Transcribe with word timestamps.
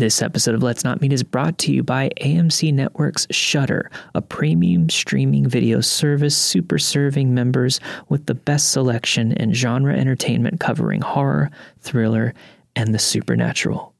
This 0.00 0.22
episode 0.22 0.54
of 0.54 0.62
Let's 0.62 0.82
Not 0.82 1.02
Meet 1.02 1.12
is 1.12 1.22
brought 1.22 1.58
to 1.58 1.70
you 1.70 1.82
by 1.82 2.08
AMC 2.22 2.72
Network's 2.72 3.26
Shudder, 3.30 3.90
a 4.14 4.22
premium 4.22 4.88
streaming 4.88 5.46
video 5.46 5.82
service 5.82 6.34
super 6.34 6.78
serving 6.78 7.34
members 7.34 7.80
with 8.08 8.24
the 8.24 8.34
best 8.34 8.70
selection 8.72 9.32
in 9.32 9.52
genre 9.52 9.94
entertainment 9.94 10.58
covering 10.58 11.02
horror, 11.02 11.50
thriller, 11.80 12.32
and 12.74 12.94
the 12.94 12.98
supernatural. 12.98 13.92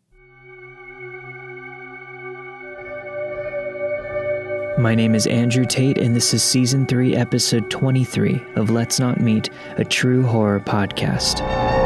My 4.79 4.95
name 4.95 5.15
is 5.15 5.27
Andrew 5.27 5.67
Tate, 5.67 5.99
and 5.99 6.17
this 6.17 6.33
is 6.33 6.43
Season 6.43 6.87
3, 6.87 7.15
Episode 7.15 7.71
23 7.71 8.41
of 8.57 8.71
Let's 8.71 8.99
Not 8.99 9.21
Meet, 9.21 9.51
a 9.77 9.85
true 9.85 10.23
horror 10.23 10.61
podcast. 10.61 11.80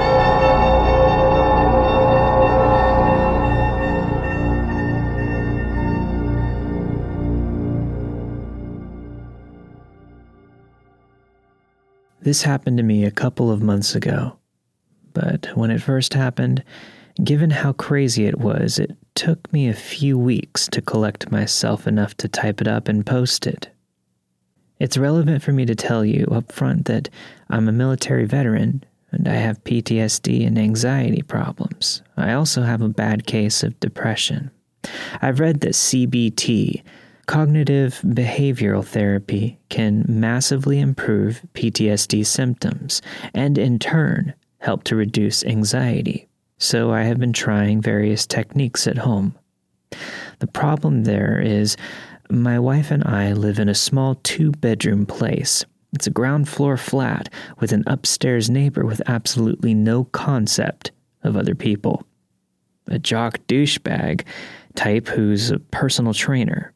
This 12.25 12.43
happened 12.43 12.79
to 12.79 12.83
me 12.83 13.05
a 13.05 13.11
couple 13.11 13.51
of 13.51 13.63
months 13.63 13.95
ago. 13.95 14.39
But 15.13 15.47
when 15.55 15.71
it 15.71 15.83
first 15.83 16.15
happened, 16.15 16.65
given 17.23 17.51
how 17.51 17.75
crazy 17.75 18.25
it 18.25 18.39
was, 18.39 18.79
it 18.79 18.97
took 19.15 19.53
me 19.53 19.69
a 19.69 19.75
few 19.75 20.17
weeks 20.17 20.67
to 20.69 20.81
collect 20.81 21.31
myself 21.31 21.87
enough 21.87 22.17
to 22.17 22.29
type 22.29 22.63
it 22.63 22.67
up 22.67 22.89
and 22.89 23.05
post 23.05 23.47
it. 23.47 23.69
It's 24.81 24.97
relevant 24.97 25.43
for 25.43 25.53
me 25.53 25.67
to 25.67 25.75
tell 25.75 26.03
you 26.03 26.27
up 26.33 26.51
front 26.51 26.87
that 26.87 27.11
I'm 27.51 27.69
a 27.69 27.73
military 27.73 28.25
veteran 28.25 28.83
and 29.11 29.29
I 29.29 29.35
have 29.35 29.63
PTSD 29.65 30.47
and 30.47 30.59
anxiety 30.59 31.21
problems. 31.21 32.03
I 32.17 32.33
also 32.33 32.63
have 32.63 32.81
a 32.81 32.89
bad 32.89 33.27
case 33.27 33.63
of 33.63 33.79
depression. 33.81 34.51
I've 35.21 35.41
read 35.41 35.61
that 35.61 35.75
CBT, 35.75 36.83
Cognitive 37.27 38.01
behavioral 38.05 38.85
therapy 38.85 39.59
can 39.71 40.05
massively 40.09 40.79
improve 40.79 41.43
PTSD 41.55 42.27
symptoms 42.27 43.01
and, 43.33 43.57
in 43.57 43.79
turn, 43.79 44.35
help 44.59 44.85
to 44.85 44.97
reduce 44.97 45.45
anxiety. 45.45 46.29
So, 46.59 46.93
I 46.93 47.03
have 47.03 47.19
been 47.19 47.33
trying 47.33 47.81
various 47.81 48.27
techniques 48.27 48.87
at 48.87 48.99
home. 48.99 49.35
The 50.41 50.47
problem 50.47 51.05
there 51.05 51.41
is 51.41 51.77
my 52.31 52.59
wife 52.59 52.91
and 52.91 53.05
I 53.05 53.33
live 53.33 53.59
in 53.59 53.69
a 53.69 53.75
small 53.75 54.17
two 54.17 54.51
bedroom 54.53 55.07
place. 55.07 55.65
It's 55.95 56.07
a 56.07 56.11
ground 56.11 56.49
floor 56.49 56.77
flat 56.77 57.33
with 57.61 57.73
an 57.73 57.85
upstairs 57.87 58.51
neighbor 58.51 58.85
with 58.85 59.01
absolutely 59.07 59.75
no 59.75 60.05
concept 60.05 60.91
of 61.23 61.37
other 61.37 61.55
people. 61.55 62.05
A 62.89 62.99
jock 62.99 63.39
douchebag 63.47 64.25
type 64.75 65.09
who's 65.09 65.51
a 65.51 65.59
personal 65.59 66.13
trainer. 66.13 66.74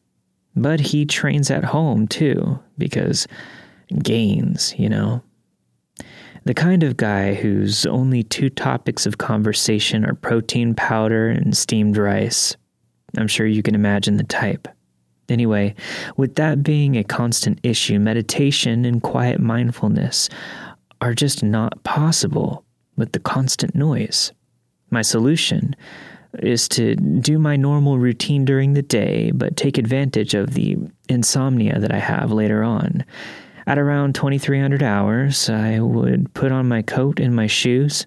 But 0.55 0.79
he 0.79 1.05
trains 1.05 1.51
at 1.51 1.63
home 1.63 2.07
too, 2.07 2.59
because 2.77 3.27
gains, 4.01 4.73
you 4.77 4.89
know. 4.89 5.23
The 6.45 6.53
kind 6.53 6.83
of 6.83 6.97
guy 6.97 7.33
whose 7.33 7.85
only 7.85 8.23
two 8.23 8.49
topics 8.49 9.05
of 9.05 9.17
conversation 9.17 10.05
are 10.05 10.15
protein 10.15 10.73
powder 10.73 11.29
and 11.29 11.55
steamed 11.55 11.97
rice. 11.97 12.55
I'm 13.17 13.27
sure 13.27 13.45
you 13.45 13.61
can 13.61 13.75
imagine 13.75 14.17
the 14.17 14.23
type. 14.23 14.67
Anyway, 15.27 15.75
with 16.17 16.35
that 16.35 16.63
being 16.63 16.95
a 16.95 17.03
constant 17.03 17.59
issue, 17.63 17.99
meditation 17.99 18.85
and 18.85 19.03
quiet 19.03 19.39
mindfulness 19.39 20.29
are 21.01 21.13
just 21.13 21.43
not 21.43 21.83
possible 21.83 22.65
with 22.95 23.11
the 23.11 23.19
constant 23.19 23.75
noise. 23.75 24.31
My 24.91 25.01
solution 25.01 25.75
is 26.39 26.67
to 26.69 26.95
do 26.95 27.39
my 27.39 27.55
normal 27.55 27.97
routine 27.97 28.45
during 28.45 28.73
the 28.73 28.81
day, 28.81 29.31
but 29.31 29.57
take 29.57 29.77
advantage 29.77 30.33
of 30.33 30.53
the 30.53 30.77
insomnia 31.07 31.79
that 31.79 31.93
I 31.93 31.99
have 31.99 32.31
later 32.31 32.63
on. 32.63 33.03
At 33.65 33.79
around 33.79 34.15
2300 34.15 34.81
hours, 34.81 35.49
I 35.49 35.79
would 35.79 36.33
put 36.33 36.51
on 36.51 36.67
my 36.67 36.81
coat 36.81 37.19
and 37.19 37.35
my 37.35 37.47
shoes. 37.47 38.05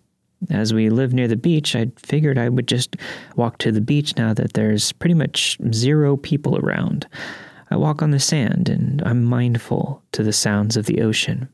As 0.51 0.75
we 0.75 0.91
live 0.91 1.13
near 1.13 1.29
the 1.29 1.37
beach, 1.37 1.77
I 1.77 1.87
figured 1.97 2.37
I 2.37 2.49
would 2.49 2.67
just 2.67 2.97
walk 3.37 3.59
to 3.59 3.71
the 3.71 3.81
beach 3.81 4.17
now 4.17 4.35
that 4.35 4.55
there's 4.55 4.93
pretty 4.93 5.15
much 5.15 5.59
zero 5.73 6.17
people 6.17 6.59
around. 6.59 7.07
I 7.71 7.77
walk 7.77 8.03
on 8.03 8.11
the 8.11 8.21
sand 8.21 8.69
and 8.69 9.01
I'm 9.07 9.25
mindful 9.25 10.03
to 10.13 10.23
the 10.23 10.33
sounds 10.33 10.77
of 10.77 10.87
the 10.87 11.01
ocean. 11.01 11.49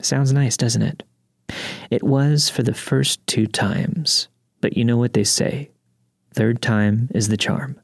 Sounds 0.00 0.32
nice, 0.32 0.56
doesn't 0.56 0.82
it? 0.82 1.02
It 1.90 2.02
was 2.02 2.48
for 2.48 2.62
the 2.62 2.74
first 2.74 3.26
two 3.26 3.46
times. 3.46 4.28
But 4.60 4.76
you 4.76 4.84
know 4.84 4.96
what 4.96 5.12
they 5.12 5.24
say 5.24 5.70
third 6.34 6.62
time 6.62 7.10
is 7.14 7.28
the 7.28 7.36
charm. 7.36 7.80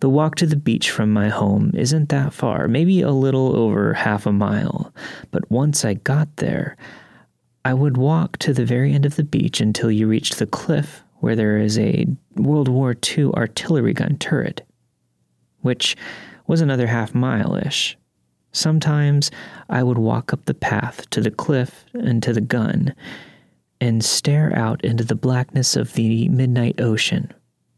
The 0.00 0.10
walk 0.10 0.34
to 0.36 0.46
the 0.46 0.56
beach 0.56 0.90
from 0.90 1.12
my 1.12 1.28
home 1.28 1.70
isn't 1.74 2.10
that 2.10 2.34
far, 2.34 2.68
maybe 2.68 3.00
a 3.00 3.10
little 3.10 3.56
over 3.56 3.94
half 3.94 4.26
a 4.26 4.32
mile, 4.32 4.92
but 5.30 5.50
once 5.50 5.84
I 5.84 5.94
got 5.94 6.36
there, 6.36 6.76
I 7.64 7.72
would 7.72 7.96
walk 7.96 8.36
to 8.38 8.52
the 8.52 8.66
very 8.66 8.92
end 8.92 9.06
of 9.06 9.16
the 9.16 9.24
beach 9.24 9.60
until 9.60 9.90
you 9.90 10.06
reached 10.06 10.38
the 10.38 10.46
cliff 10.46 11.02
where 11.20 11.34
there 11.34 11.56
is 11.56 11.78
a 11.78 12.06
World 12.36 12.68
War 12.68 12.94
II 13.16 13.30
artillery 13.32 13.94
gun 13.94 14.18
turret, 14.18 14.66
which 15.62 15.96
was 16.46 16.60
another 16.60 16.86
half 16.86 17.14
mile 17.14 17.56
ish. 17.56 17.96
Sometimes 18.52 19.30
I 19.70 19.82
would 19.82 19.96
walk 19.96 20.34
up 20.34 20.44
the 20.44 20.54
path 20.54 21.08
to 21.10 21.22
the 21.22 21.30
cliff 21.30 21.86
and 21.94 22.22
to 22.22 22.34
the 22.34 22.42
gun 22.42 22.94
and 23.84 24.02
stare 24.02 24.50
out 24.56 24.82
into 24.82 25.04
the 25.04 25.14
blackness 25.14 25.76
of 25.76 25.92
the 25.92 26.26
midnight 26.30 26.80
ocean, 26.80 27.30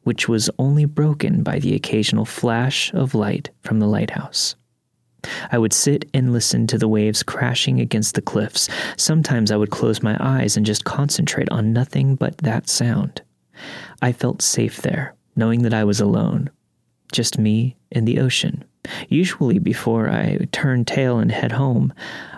which 0.04 0.28
was 0.28 0.48
only 0.56 0.84
broken 0.84 1.42
by 1.42 1.58
the 1.58 1.74
occasional 1.74 2.24
flash 2.24 2.94
of 2.94 3.12
light 3.12 3.50
from 3.62 3.80
the 3.80 3.88
lighthouse. 3.88 4.54
I 5.50 5.58
would 5.58 5.72
sit 5.72 6.08
and 6.14 6.32
listen 6.32 6.68
to 6.68 6.78
the 6.78 6.86
waves 6.86 7.24
crashing 7.24 7.80
against 7.80 8.14
the 8.14 8.22
cliffs. 8.22 8.68
Sometimes 8.96 9.50
I 9.50 9.56
would 9.56 9.70
close 9.72 10.00
my 10.00 10.16
eyes 10.20 10.56
and 10.56 10.64
just 10.64 10.84
concentrate 10.84 11.50
on 11.50 11.72
nothing 11.72 12.14
but 12.14 12.38
that 12.38 12.68
sound. 12.68 13.22
I 14.00 14.12
felt 14.12 14.42
safe 14.42 14.82
there, 14.82 15.16
knowing 15.34 15.62
that 15.62 15.74
I 15.74 15.82
was 15.82 15.98
alone, 15.98 16.50
just 17.10 17.36
me 17.36 17.76
and 17.90 18.06
the 18.06 18.20
ocean. 18.20 18.64
Usually, 19.08 19.58
before 19.58 20.08
I 20.08 20.38
turned 20.52 20.86
tail 20.86 21.19
and 21.19 21.30
head 21.30 21.52
home, 21.52 21.92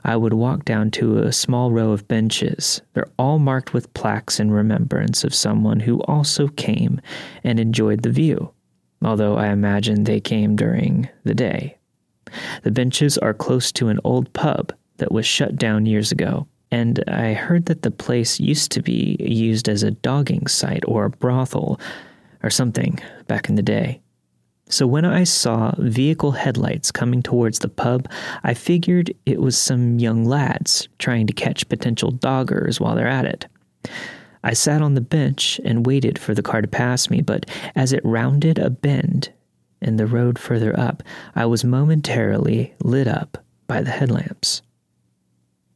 I 0.05 0.17
would 0.17 0.33
walk 0.33 0.65
down 0.65 0.91
to 0.93 1.19
a 1.19 1.33
small 1.33 1.71
row 1.71 1.93
of 1.93 2.09
benches. 2.09 2.83
They're 2.95 3.11
all 3.19 3.39
marked 3.39 3.75
with 3.75 3.93
plaques 3.95 4.41
in 4.41 4.51
remembrance 4.51 5.25
of 5.25 5.35
someone 5.35 5.81
who 5.81 6.01
also 6.03 6.49
came 6.49 7.01
and 7.45 7.61
enjoyed 7.61 8.03
the 8.03 8.11
view, 8.11 8.53
although 9.03 9.37
I 9.37 9.49
imagine 9.49 10.05
they 10.05 10.21
came 10.21 10.57
during 10.57 11.09
the 11.25 11.35
day. 11.35 11.79
The 12.63 12.71
benches 12.71 13.19
are 13.19 13.35
close 13.35 13.73
to 13.73 13.89
an 13.89 14.01
old 14.05 14.33
pub 14.33 14.73
that 14.99 15.13
was 15.13 15.27
shut 15.27 15.57
down 15.57 15.87
years 15.87 16.13
ago, 16.13 16.47
and 16.71 17.03
I 17.09 17.33
heard 17.33 17.67
that 17.67 17.83
the 17.83 17.91
place 17.91 18.39
used 18.39 18.73
to 18.73 18.83
be 18.83 19.17
used 19.19 19.69
as 19.69 19.83
a 19.83 19.93
dogging 19.93 20.47
site 20.47 20.85
or 20.87 21.07
a 21.07 21.11
brothel 21.11 21.81
or 22.43 22.51
something 22.51 22.99
back 23.27 23.49
in 23.49 23.55
the 23.55 23.63
day. 23.63 24.01
So 24.71 24.87
when 24.87 25.05
I 25.05 25.25
saw 25.25 25.75
vehicle 25.79 26.33
headlights 26.33 26.93
coming 26.93 27.23
towards 27.23 27.61
the 27.61 27.69
pub, 27.69 28.09
I 28.45 28.53
figured 28.53 29.15
it 29.25 29.41
was 29.41 29.57
some 29.57 29.99
young 29.99 30.25
lads 30.25 30.89
trying 30.99 31.27
to 31.27 31.33
catch 31.33 31.69
potential 31.69 32.13
doggers 32.13 32.79
while 32.79 32.95
they're 32.95 33.07
at 33.07 33.25
it. 33.25 33.47
I 34.45 34.53
sat 34.53 34.83
on 34.83 34.95
the 34.95 35.01
bench 35.01 35.61
and 35.65 35.87
waited 35.87 36.19
for 36.19 36.35
the 36.35 36.43
car 36.43 36.61
to 36.61 36.69
pass 36.69 37.11
me, 37.11 37.23
but 37.23 37.47
as 37.75 37.93
it 37.93 38.05
rounded 38.05 38.59
a 38.59 38.71
bend 38.71 39.33
and 39.81 39.99
the 39.99 40.07
road 40.07 40.39
further 40.39 40.79
up, 40.79 41.03
I 41.35 41.47
was 41.47 41.65
momentarily 41.65 42.75
lit 42.83 43.09
up 43.09 43.45
by 43.67 43.83
the 43.83 43.91
headlamps. 43.91 44.63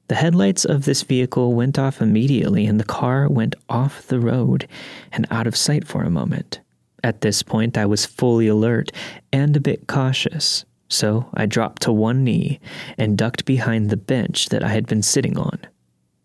The 0.09 0.15
headlights 0.17 0.65
of 0.65 0.85
this 0.85 1.03
vehicle 1.03 1.55
went 1.55 1.79
off 1.79 2.03
immediately, 2.03 2.67
and 2.67 2.79
the 2.79 2.85
car 2.85 3.29
went 3.29 3.57
off 3.69 4.07
the 4.07 4.21
road 4.21 4.69
and 5.13 5.27
out 5.31 5.47
of 5.47 5.57
sight 5.57 5.87
for 5.87 6.03
a 6.03 6.11
moment. 6.11 6.61
At 7.05 7.21
this 7.21 7.43
point, 7.43 7.77
I 7.77 7.87
was 7.87 8.07
fully 8.07 8.47
alert 8.47 8.93
and 9.33 9.57
a 9.57 9.61
bit 9.61 9.87
cautious, 9.89 10.65
so 10.89 11.27
I 11.35 11.47
dropped 11.47 11.83
to 11.83 11.93
one 11.93 12.23
knee 12.23 12.61
and 12.97 13.19
ducked 13.19 13.45
behind 13.45 13.91
the 13.91 13.97
bench 13.97 14.51
that 14.51 14.63
I 14.63 14.69
had 14.69 14.87
been 14.87 15.03
sitting 15.03 15.37
on. 15.37 15.59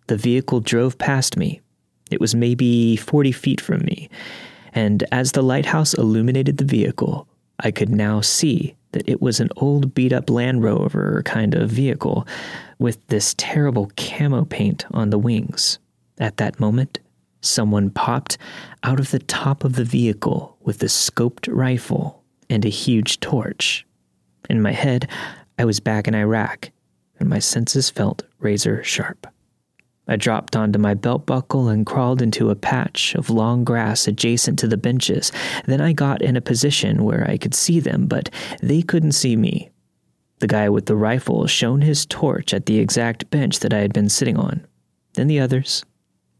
The 0.07 0.17
vehicle 0.17 0.59
drove 0.59 0.97
past 0.97 1.37
me. 1.37 1.61
It 2.11 2.21
was 2.21 2.35
maybe 2.35 2.95
40 2.95 3.31
feet 3.31 3.59
from 3.59 3.79
me, 3.81 4.09
and 4.73 5.03
as 5.11 5.31
the 5.31 5.41
lighthouse 5.41 5.93
illuminated 5.93 6.57
the 6.57 6.65
vehicle, 6.65 7.27
I 7.59 7.71
could 7.71 7.89
now 7.89 8.21
see 8.21 8.75
that 8.91 9.09
it 9.09 9.21
was 9.21 9.39
an 9.39 9.49
old 9.57 9.93
beat 9.93 10.13
up 10.13 10.29
Land 10.29 10.63
Rover 10.63 11.21
kind 11.25 11.55
of 11.55 11.69
vehicle 11.69 12.27
with 12.79 13.05
this 13.07 13.33
terrible 13.37 13.91
camo 13.97 14.45
paint 14.45 14.85
on 14.91 15.09
the 15.09 15.19
wings. 15.19 15.79
At 16.19 16.37
that 16.37 16.59
moment, 16.59 16.99
someone 17.47 17.89
popped 17.89 18.37
out 18.83 18.99
of 18.99 19.11
the 19.11 19.19
top 19.19 19.63
of 19.63 19.75
the 19.75 19.83
vehicle 19.83 20.57
with 20.61 20.81
a 20.83 20.87
scoped 20.87 21.47
rifle 21.51 22.23
and 22.49 22.65
a 22.65 22.69
huge 22.69 23.19
torch. 23.19 23.85
In 24.49 24.61
my 24.61 24.71
head, 24.71 25.09
I 25.57 25.65
was 25.65 25.79
back 25.79 26.07
in 26.07 26.15
Iraq, 26.15 26.71
and 27.19 27.29
my 27.29 27.39
senses 27.39 27.89
felt 27.89 28.23
razor 28.39 28.83
sharp. 28.83 29.27
I 30.07 30.15
dropped 30.15 30.55
onto 30.55 30.79
my 30.79 30.93
belt 30.93 31.25
buckle 31.25 31.67
and 31.67 31.85
crawled 31.85 32.21
into 32.21 32.49
a 32.49 32.55
patch 32.55 33.13
of 33.15 33.29
long 33.29 33.65
grass 33.65 34.07
adjacent 34.07 34.57
to 34.59 34.67
the 34.67 34.77
benches. 34.77 35.31
Then 35.65 35.81
I 35.81 35.91
got 35.91 36.21
in 36.21 36.37
a 36.37 36.41
position 36.41 37.03
where 37.03 37.29
I 37.29 37.37
could 37.37 37.53
see 37.53 37.79
them, 37.81 38.07
but 38.07 38.29
they 38.61 38.81
couldn't 38.81 39.11
see 39.11 39.35
me. 39.35 39.69
The 40.39 40.47
guy 40.47 40.69
with 40.69 40.85
the 40.85 40.95
rifle 40.95 41.47
shone 41.47 41.81
his 41.81 42.05
torch 42.05 42.53
at 42.53 42.67
the 42.67 42.79
exact 42.79 43.29
bench 43.31 43.59
that 43.59 43.73
I 43.73 43.79
had 43.79 43.91
been 43.91 44.07
sitting 44.07 44.37
on. 44.37 44.65
Then 45.15 45.27
the 45.27 45.39
others, 45.39 45.83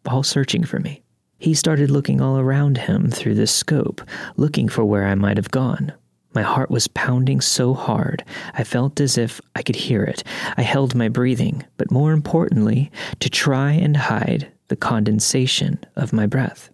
all 0.07 0.24
searching 0.24 0.63
for 0.63 0.80
me. 0.80 1.01
He 1.39 1.54
started 1.54 1.92
looking 1.92 2.19
all 2.19 2.39
around 2.39 2.77
him 2.77 3.12
through 3.12 3.36
the 3.36 3.48
scope, 3.48 4.01
looking 4.38 4.68
for 4.68 4.83
where 4.83 5.06
I 5.06 5.15
might 5.15 5.38
have 5.38 5.51
gone. 5.51 5.94
My 6.33 6.42
heart 6.42 6.69
was 6.69 6.88
pounding 6.88 7.42
so 7.42 7.74
hard, 7.74 8.24
I 8.54 8.63
felt 8.63 9.00
as 9.00 9.18
if 9.18 9.39
I 9.56 9.62
could 9.63 9.75
hear 9.75 10.04
it. 10.04 10.24
I 10.56 10.62
held 10.62 10.94
my 10.94 11.09
breathing, 11.09 11.65
but 11.77 11.92
more 11.92 12.12
importantly, 12.12 12.92
to 13.19 13.30
try 13.30 13.71
and 13.71 13.98
hide 13.98 14.51
the 14.68 14.75
condensation 14.75 15.80
of 15.95 16.13
my 16.13 16.25
breath. 16.25 16.69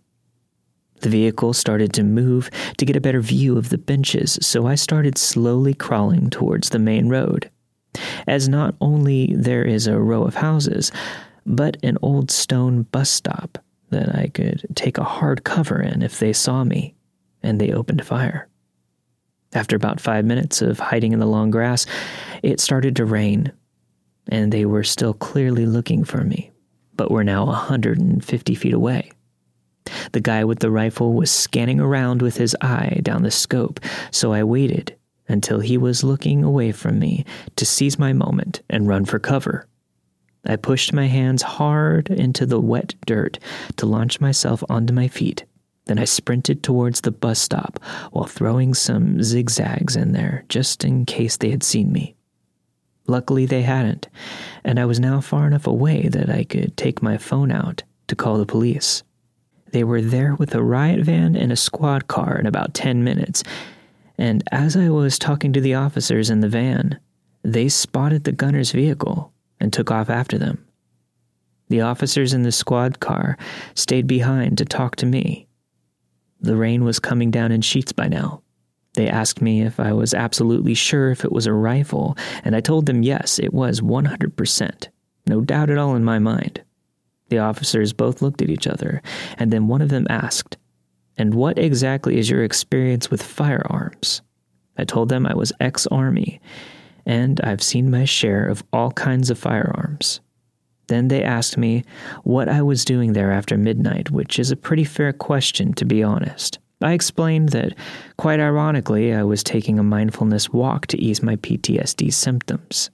The 1.02 1.10
vehicle 1.10 1.54
started 1.54 1.94
to 1.94 2.04
move 2.04 2.50
to 2.78 2.86
get 2.86 2.96
a 2.96 3.02
better 3.02 3.22
view 3.22 3.58
of 3.58 3.70
the 3.70 3.78
benches, 3.78 4.40
so 4.42 4.66
I 4.68 4.76
started 4.76 5.18
slowly 5.18 5.74
crawling 5.74 6.30
towards 6.30 6.70
the 6.70 6.80
main 6.80 7.10
road. 7.10 7.50
As 8.26 8.50
not 8.50 8.76
only 8.82 9.34
there 9.36 9.64
is 9.64 9.86
a 9.86 10.00
row 10.00 10.24
of 10.24 10.36
houses, 10.36 10.92
but 11.46 11.78
an 11.84 11.98
old 12.02 12.32
stone 12.32 12.84
bus 12.84 13.10
stop 13.10 13.58
that 13.90 14.16
I 14.16 14.28
could 14.28 14.66
take 14.76 14.98
a 14.98 15.04
hard 15.04 15.44
cover 15.44 15.82
in 15.82 16.02
if 16.02 16.20
they 16.20 16.34
saw 16.34 16.64
me, 16.64 16.96
and 17.42 17.60
they 17.60 17.72
opened 17.72 18.06
fire. 18.06 18.48
After 19.54 19.76
about 19.76 20.02
five 20.02 20.26
minutes 20.26 20.62
of 20.62 20.80
hiding 20.80 21.14
in 21.14 21.20
the 21.20 21.28
long 21.28 21.52
grass, 21.52 21.86
it 22.42 22.60
started 22.60 22.96
to 22.96 23.06
rain, 23.06 23.52
and 24.28 24.52
they 24.52 24.66
were 24.66 24.84
still 24.84 25.14
clearly 25.14 25.66
looking 25.66 26.04
for 26.04 26.24
me, 26.24 26.52
but 26.96 27.12
were 27.12 27.24
now 27.24 27.44
a 27.44 27.48
150 27.48 28.56
feet 28.56 28.74
away. 28.74 29.12
The 30.14 30.22
guy 30.22 30.44
with 30.44 30.60
the 30.60 30.72
rifle 30.72 31.14
was 31.14 31.30
scanning 31.30 31.80
around 31.80 32.22
with 32.22 32.38
his 32.38 32.56
eye 32.62 33.00
down 33.04 33.24
the 33.24 33.32
scope, 33.32 33.80
so 34.12 34.34
I 34.34 34.44
waited 34.44 34.96
until 35.28 35.60
he 35.60 35.78
was 35.78 36.04
looking 36.04 36.44
away 36.44 36.72
from 36.72 37.00
me 37.00 37.26
to 37.56 37.66
seize 37.66 38.00
my 38.00 38.14
moment 38.14 38.62
and 38.70 38.88
run 38.88 39.06
for 39.06 39.20
cover. 39.20 39.68
I 40.46 40.56
pushed 40.56 40.94
my 40.94 41.08
hands 41.08 41.42
hard 41.42 42.10
into 42.10 42.46
the 42.46 42.60
wet 42.60 42.96
dirt 43.06 43.40
to 43.78 43.86
launch 43.86 44.20
myself 44.20 44.64
onto 44.70 44.94
my 44.94 45.08
feet 45.08 45.46
then 45.86 46.00
I 46.00 46.06
sprinted 46.06 46.64
towards 46.64 47.02
the 47.02 47.12
bus 47.12 47.40
stop 47.40 47.80
while 48.12 48.26
throwing 48.26 48.74
some 48.74 49.22
zigzags 49.22 49.96
in 49.96 50.14
there 50.14 50.46
just 50.48 50.86
in 50.86 51.06
case 51.06 51.38
they 51.38 51.52
had 51.52 51.64
seen 51.64 51.92
me. 51.92 52.16
Luckily, 53.06 53.46
they 53.46 53.64
hadn't, 53.64 54.08
and 54.64 54.80
I 54.80 54.86
was 54.86 55.00
now 55.00 55.20
far 55.20 55.46
enough 55.46 55.68
away 55.68 56.08
that 56.08 56.30
I 56.30 56.46
could 56.46 56.78
take 56.78 57.02
my 57.02 57.18
phone 57.18 57.52
out 57.52 57.84
to 58.08 58.16
call 58.16 58.38
the 58.38 58.46
police. 58.46 59.04
They 59.72 59.84
were 59.84 60.02
there 60.02 60.36
with 60.36 60.56
a 60.56 60.64
riot 60.64 61.02
van 61.02 61.36
and 61.36 61.52
a 61.52 61.58
squad 61.58 62.08
car 62.08 62.38
in 62.38 62.46
about 62.46 62.74
10 62.74 63.04
minutes, 63.04 63.44
and 64.18 64.42
as 64.54 64.78
I 64.78 64.90
was 64.90 65.20
talking 65.20 65.52
to 65.52 65.60
the 65.60 65.74
officers 65.74 66.30
in 66.30 66.40
the 66.40 66.48
van, 66.48 66.98
they 67.42 67.68
spotted 67.68 68.24
the 68.24 68.32
gunner's 68.32 68.72
vehicle 68.72 69.34
and 69.64 69.74
took 69.74 69.90
off 69.90 70.12
after 70.12 70.38
them. 70.38 70.64
The 71.70 71.82
officers 71.82 72.34
in 72.34 72.44
the 72.44 72.52
squad 72.52 73.00
car 73.00 73.38
stayed 73.74 74.06
behind 74.06 74.60
to 74.60 74.66
talk 74.66 74.98
to 74.98 75.08
me 75.08 75.48
the 76.44 76.58
rain 76.58 76.84
was 76.84 77.00
coming 77.00 77.32
down 77.32 77.52
in 77.54 77.62
sheets 77.62 77.94
by 77.94 78.10
now. 78.10 78.42
They 78.96 79.08
asked 79.08 79.42
me 79.42 79.62
if 79.62 79.80
I 79.80 79.94
was 79.94 80.14
absolutely 80.14 80.74
sure 80.74 81.10
if 81.10 81.24
it 81.24 81.32
was 81.32 81.48
a 81.48 81.54
rifle, 81.54 82.16
and 82.44 82.56
I 82.56 82.60
told 82.60 82.86
them 82.86 83.02
yes, 83.02 83.40
it 83.40 83.54
was 83.54 83.80
100%. 83.82 84.88
No 85.26 85.42
doubt 85.42 85.70
at 85.70 85.78
all 85.78 85.96
in 85.96 86.04
my 86.04 86.20
mind. 86.20 86.62
The 87.30 87.40
officers 87.40 87.94
both 87.94 88.22
looked 88.22 88.42
at 88.42 88.50
each 88.50 88.68
other, 88.68 89.02
and 89.40 89.52
then 89.52 89.68
one 89.68 89.82
of 89.82 89.90
them 89.90 90.06
asked, 90.10 90.58
And 91.18 91.34
what 91.34 91.58
exactly 91.58 92.20
is 92.20 92.30
your 92.30 92.44
experience 92.44 93.10
with 93.10 93.24
firearms? 93.24 94.22
I 94.78 94.84
told 94.84 95.10
them 95.10 95.26
I 95.26 95.34
was 95.34 95.54
ex 95.62 95.88
Army, 95.88 96.42
and 97.06 97.40
I've 97.42 97.64
seen 97.64 97.92
my 97.92 98.06
share 98.06 98.48
of 98.48 98.64
all 98.72 98.92
kinds 98.92 99.30
of 99.30 99.38
firearms. 99.38 100.20
Then 100.88 101.08
they 101.08 101.24
asked 101.24 101.58
me 101.58 101.84
what 102.24 102.50
I 102.50 102.62
was 102.62 102.86
doing 102.86 103.14
there 103.14 103.32
after 103.32 103.58
midnight, 103.58 104.12
which 104.12 104.38
is 104.38 104.52
a 104.52 104.56
pretty 104.56 104.84
fair 104.84 105.14
question, 105.14 105.74
to 105.74 105.86
be 105.86 106.04
honest. 106.04 106.60
I 106.82 106.94
explained 106.94 107.50
that, 107.50 107.76
quite 108.18 108.42
ironically, 108.42 109.14
I 109.14 109.24
was 109.24 109.44
taking 109.44 109.80
a 109.80 109.84
mindfulness 109.84 110.50
walk 110.50 110.88
to 110.88 111.02
ease 111.02 111.24
my 111.24 111.38
PTSD 111.38 112.12
symptoms. 112.12 112.90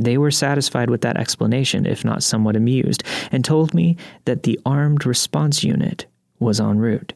They 0.00 0.18
were 0.18 0.30
satisfied 0.30 0.90
with 0.90 1.00
that 1.02 1.16
explanation, 1.16 1.86
if 1.86 2.04
not 2.04 2.22
somewhat 2.22 2.56
amused, 2.56 3.02
and 3.30 3.44
told 3.44 3.74
me 3.74 3.96
that 4.24 4.42
the 4.42 4.58
Armed 4.64 5.06
Response 5.06 5.64
Unit 5.64 6.06
was 6.38 6.60
en 6.60 6.78
route. 6.78 7.14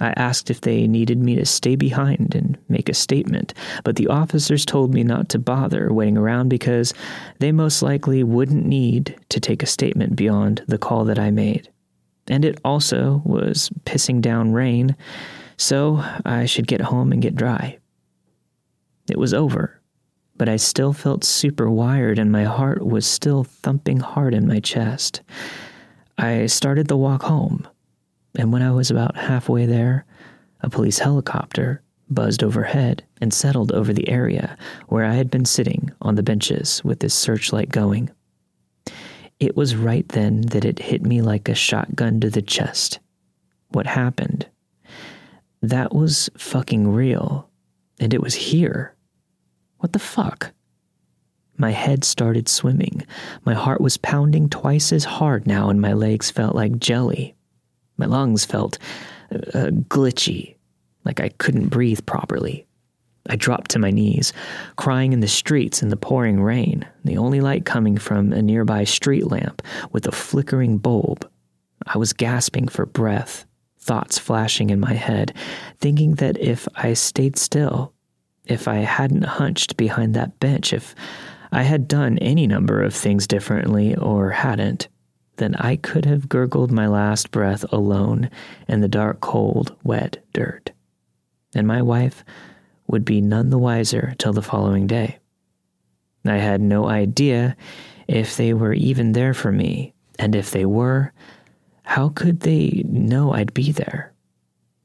I 0.00 0.14
asked 0.16 0.50
if 0.50 0.62
they 0.62 0.86
needed 0.86 1.18
me 1.18 1.34
to 1.34 1.44
stay 1.44 1.76
behind 1.76 2.34
and 2.34 2.56
make 2.68 2.88
a 2.88 2.94
statement, 2.94 3.52
but 3.84 3.96
the 3.96 4.08
officers 4.08 4.64
told 4.64 4.94
me 4.94 5.04
not 5.04 5.28
to 5.30 5.38
bother 5.38 5.92
waiting 5.92 6.16
around 6.16 6.48
because 6.48 6.94
they 7.38 7.52
most 7.52 7.82
likely 7.82 8.24
wouldn't 8.24 8.64
need 8.64 9.16
to 9.28 9.40
take 9.40 9.62
a 9.62 9.66
statement 9.66 10.16
beyond 10.16 10.62
the 10.66 10.78
call 10.78 11.04
that 11.04 11.18
I 11.18 11.30
made. 11.30 11.68
And 12.28 12.44
it 12.44 12.58
also 12.64 13.20
was 13.24 13.70
pissing 13.84 14.22
down 14.22 14.52
rain, 14.52 14.96
so 15.58 16.02
I 16.24 16.46
should 16.46 16.66
get 16.66 16.80
home 16.80 17.12
and 17.12 17.20
get 17.20 17.36
dry. 17.36 17.78
It 19.10 19.18
was 19.18 19.34
over, 19.34 19.80
but 20.36 20.48
I 20.48 20.56
still 20.56 20.94
felt 20.94 21.24
super 21.24 21.70
wired 21.70 22.18
and 22.18 22.32
my 22.32 22.44
heart 22.44 22.86
was 22.86 23.06
still 23.06 23.44
thumping 23.44 24.00
hard 24.00 24.32
in 24.32 24.46
my 24.46 24.60
chest. 24.60 25.20
I 26.16 26.46
started 26.46 26.86
the 26.86 26.96
walk 26.96 27.22
home 27.22 27.66
and 28.36 28.52
when 28.52 28.62
I 28.62 28.70
was 28.70 28.90
about 28.90 29.16
halfway 29.16 29.66
there, 29.66 30.04
a 30.60 30.70
police 30.70 30.98
helicopter 30.98 31.82
buzzed 32.08 32.42
overhead 32.42 33.04
and 33.20 33.32
settled 33.32 33.72
over 33.72 33.92
the 33.92 34.08
area 34.08 34.56
where 34.88 35.04
I 35.04 35.14
had 35.14 35.30
been 35.30 35.44
sitting 35.44 35.90
on 36.02 36.16
the 36.16 36.22
benches 36.22 36.82
with 36.84 37.00
this 37.00 37.14
searchlight 37.14 37.70
going. 37.70 38.10
It 39.38 39.56
was 39.56 39.76
right 39.76 40.06
then 40.08 40.42
that 40.42 40.64
it 40.64 40.78
hit 40.78 41.02
me 41.02 41.22
like 41.22 41.48
a 41.48 41.54
shotgun 41.54 42.20
to 42.20 42.30
the 42.30 42.42
chest. 42.42 42.98
What 43.68 43.86
happened? 43.86 44.46
That 45.62 45.94
was 45.94 46.28
fucking 46.36 46.88
real, 46.92 47.48
and 47.98 48.12
it 48.12 48.20
was 48.20 48.34
here. 48.34 48.94
What 49.78 49.92
the 49.92 49.98
fuck? 49.98 50.52
My 51.56 51.70
head 51.70 52.04
started 52.04 52.48
swimming. 52.48 53.06
My 53.44 53.54
heart 53.54 53.80
was 53.80 53.98
pounding 53.98 54.48
twice 54.48 54.92
as 54.92 55.04
hard 55.04 55.46
now, 55.46 55.68
and 55.68 55.80
my 55.80 55.92
legs 55.92 56.30
felt 56.30 56.54
like 56.54 56.78
jelly. 56.78 57.36
My 58.00 58.06
lungs 58.06 58.46
felt 58.46 58.78
uh, 59.30 59.70
glitchy, 59.88 60.56
like 61.04 61.20
I 61.20 61.28
couldn't 61.28 61.68
breathe 61.68 62.00
properly. 62.06 62.66
I 63.28 63.36
dropped 63.36 63.70
to 63.72 63.78
my 63.78 63.90
knees, 63.90 64.32
crying 64.76 65.12
in 65.12 65.20
the 65.20 65.28
streets 65.28 65.82
in 65.82 65.90
the 65.90 65.96
pouring 65.96 66.40
rain, 66.42 66.86
the 67.04 67.18
only 67.18 67.42
light 67.42 67.66
coming 67.66 67.98
from 67.98 68.32
a 68.32 68.40
nearby 68.40 68.84
street 68.84 69.26
lamp 69.26 69.60
with 69.92 70.06
a 70.06 70.12
flickering 70.12 70.78
bulb. 70.78 71.30
I 71.86 71.98
was 71.98 72.14
gasping 72.14 72.68
for 72.68 72.86
breath, 72.86 73.44
thoughts 73.78 74.18
flashing 74.18 74.70
in 74.70 74.80
my 74.80 74.94
head, 74.94 75.34
thinking 75.78 76.14
that 76.14 76.38
if 76.38 76.66
I 76.76 76.94
stayed 76.94 77.36
still, 77.36 77.92
if 78.46 78.66
I 78.66 78.76
hadn't 78.76 79.24
hunched 79.24 79.76
behind 79.76 80.14
that 80.14 80.40
bench, 80.40 80.72
if 80.72 80.94
I 81.52 81.64
had 81.64 81.86
done 81.86 82.16
any 82.18 82.46
number 82.46 82.82
of 82.82 82.94
things 82.94 83.26
differently 83.26 83.94
or 83.94 84.30
hadn't, 84.30 84.88
then 85.40 85.54
I 85.54 85.76
could 85.76 86.04
have 86.04 86.28
gurgled 86.28 86.70
my 86.70 86.86
last 86.86 87.30
breath 87.30 87.64
alone 87.72 88.30
in 88.68 88.82
the 88.82 88.88
dark, 88.88 89.20
cold, 89.20 89.74
wet 89.82 90.22
dirt. 90.34 90.70
And 91.54 91.66
my 91.66 91.80
wife 91.80 92.24
would 92.86 93.04
be 93.04 93.22
none 93.22 93.48
the 93.48 93.58
wiser 93.58 94.14
till 94.18 94.34
the 94.34 94.42
following 94.42 94.86
day. 94.86 95.18
I 96.26 96.36
had 96.36 96.60
no 96.60 96.86
idea 96.88 97.56
if 98.06 98.36
they 98.36 98.52
were 98.52 98.74
even 98.74 99.12
there 99.12 99.32
for 99.32 99.50
me, 99.50 99.94
and 100.18 100.36
if 100.36 100.50
they 100.50 100.66
were, 100.66 101.12
how 101.84 102.10
could 102.10 102.40
they 102.40 102.84
know 102.86 103.32
I'd 103.32 103.54
be 103.54 103.72
there? 103.72 104.12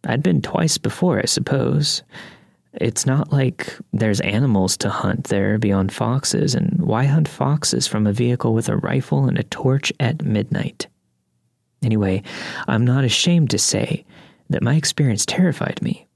I'd 0.06 0.24
been 0.24 0.42
twice 0.42 0.78
before, 0.78 1.20
I 1.20 1.26
suppose, 1.26 2.02
it's 2.82 3.06
not 3.06 3.32
like 3.32 3.76
there's 3.94 4.20
animals 4.22 4.78
to 4.78 4.90
hunt 4.90 5.26
there 5.26 5.58
beyond 5.58 5.92
foxes, 5.92 6.56
and 6.56 6.82
why 6.82 7.06
hunt 7.06 7.28
foxes 7.28 7.88
from 7.88 8.08
a 8.08 8.14
vehicle 8.14 8.54
with 8.54 8.70
a 8.70 8.78
rifle 8.78 9.28
and 9.28 9.38
a 9.38 9.44
torch 9.44 9.92
at 10.00 10.24
midnight? 10.24 10.88
Anyway, 11.84 12.24
I'm 12.68 12.86
not 12.86 13.04
ashamed 13.04 13.50
to 13.52 13.58
say 13.58 14.06
that 14.50 14.64
my 14.64 14.76
experience 14.76 15.26
terrified 15.26 15.82
me. 15.82 16.08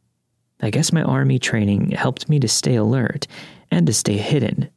I 0.61 0.69
guess 0.69 0.91
my 0.91 1.03
army 1.03 1.39
training 1.39 1.91
helped 1.91 2.27
me 2.29 2.39
to 2.39 2.47
stay 2.47 2.75
alert 2.75 3.27
and 3.71 3.87
to 3.87 3.93
stay 3.93 4.17
hidden, 4.17 4.69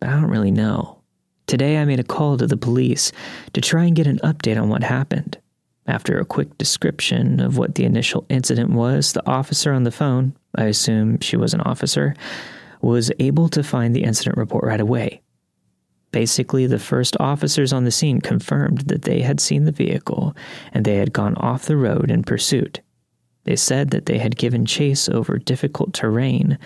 but 0.00 0.08
I 0.08 0.12
don't 0.12 0.30
really 0.30 0.50
know. 0.50 0.98
Today 1.46 1.78
I 1.78 1.84
made 1.84 2.00
a 2.00 2.04
call 2.04 2.38
to 2.38 2.46
the 2.46 2.56
police 2.56 3.12
to 3.52 3.60
try 3.60 3.84
and 3.84 3.94
get 3.94 4.06
an 4.06 4.18
update 4.20 4.60
on 4.60 4.68
what 4.68 4.82
happened. 4.82 5.38
After 5.86 6.18
a 6.18 6.24
quick 6.24 6.56
description 6.58 7.40
of 7.40 7.58
what 7.58 7.74
the 7.74 7.84
initial 7.84 8.24
incident 8.28 8.70
was, 8.70 9.12
the 9.12 9.26
officer 9.28 9.72
on 9.72 9.82
the 9.82 9.90
phone, 9.90 10.36
I 10.54 10.64
assume 10.64 11.20
she 11.20 11.36
was 11.36 11.54
an 11.54 11.60
officer, 11.62 12.14
was 12.80 13.10
able 13.18 13.48
to 13.48 13.62
find 13.62 13.94
the 13.94 14.04
incident 14.04 14.36
report 14.36 14.64
right 14.64 14.80
away. 14.80 15.22
Basically, 16.12 16.66
the 16.66 16.78
first 16.78 17.16
officers 17.18 17.72
on 17.72 17.84
the 17.84 17.90
scene 17.90 18.20
confirmed 18.20 18.82
that 18.82 19.02
they 19.02 19.22
had 19.22 19.40
seen 19.40 19.64
the 19.64 19.72
vehicle 19.72 20.36
and 20.72 20.84
they 20.84 20.96
had 20.96 21.12
gone 21.12 21.34
off 21.36 21.64
the 21.64 21.76
road 21.76 22.10
in 22.10 22.22
pursuit. 22.22 22.80
They 23.44 23.56
said 23.56 23.90
that 23.90 24.06
they 24.06 24.18
had 24.18 24.36
given 24.36 24.66
chase 24.66 25.08
over 25.08 25.38
difficult 25.38 25.94
terrain 25.94 26.58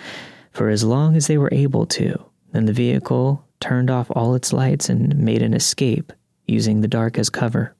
for 0.51 0.69
as 0.69 0.83
long 0.83 1.15
as 1.15 1.27
they 1.27 1.37
were 1.37 1.49
able 1.51 1.85
to, 1.85 2.19
then 2.51 2.65
the 2.65 2.73
vehicle 2.73 3.45
turned 3.59 3.89
off 3.89 4.11
all 4.11 4.35
its 4.35 4.51
lights 4.51 4.89
and 4.89 5.17
made 5.17 5.41
an 5.41 5.53
escape 5.53 6.11
using 6.45 6.81
the 6.81 6.87
dark 6.87 7.17
as 7.17 7.29
cover. 7.29 7.75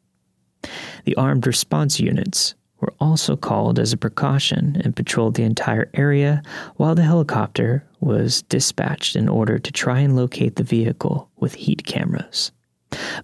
The 1.06 1.16
armed 1.16 1.48
response 1.48 2.00
units 2.00 2.56
were 2.80 2.94
also 3.00 3.36
called 3.36 3.80
as 3.80 3.94
a 3.94 3.98
precaution 3.98 4.80
and 4.84 4.96
patrolled 4.96 5.36
the 5.36 5.44
entire 5.44 5.90
area 5.94 6.44
while 6.76 6.96
the 6.96 7.04
helicopter 7.04 7.84
was 8.00 8.44
dispatched 8.44 9.16
in 9.16 9.28
order 9.28 9.58
to 9.58 9.72
try 9.72 10.00
and 10.00 10.16
locate 10.16 10.56
the 10.56 10.64
vehicle 10.64 11.30
with 11.38 11.56
heat 11.56 11.86
cameras. 11.86 12.52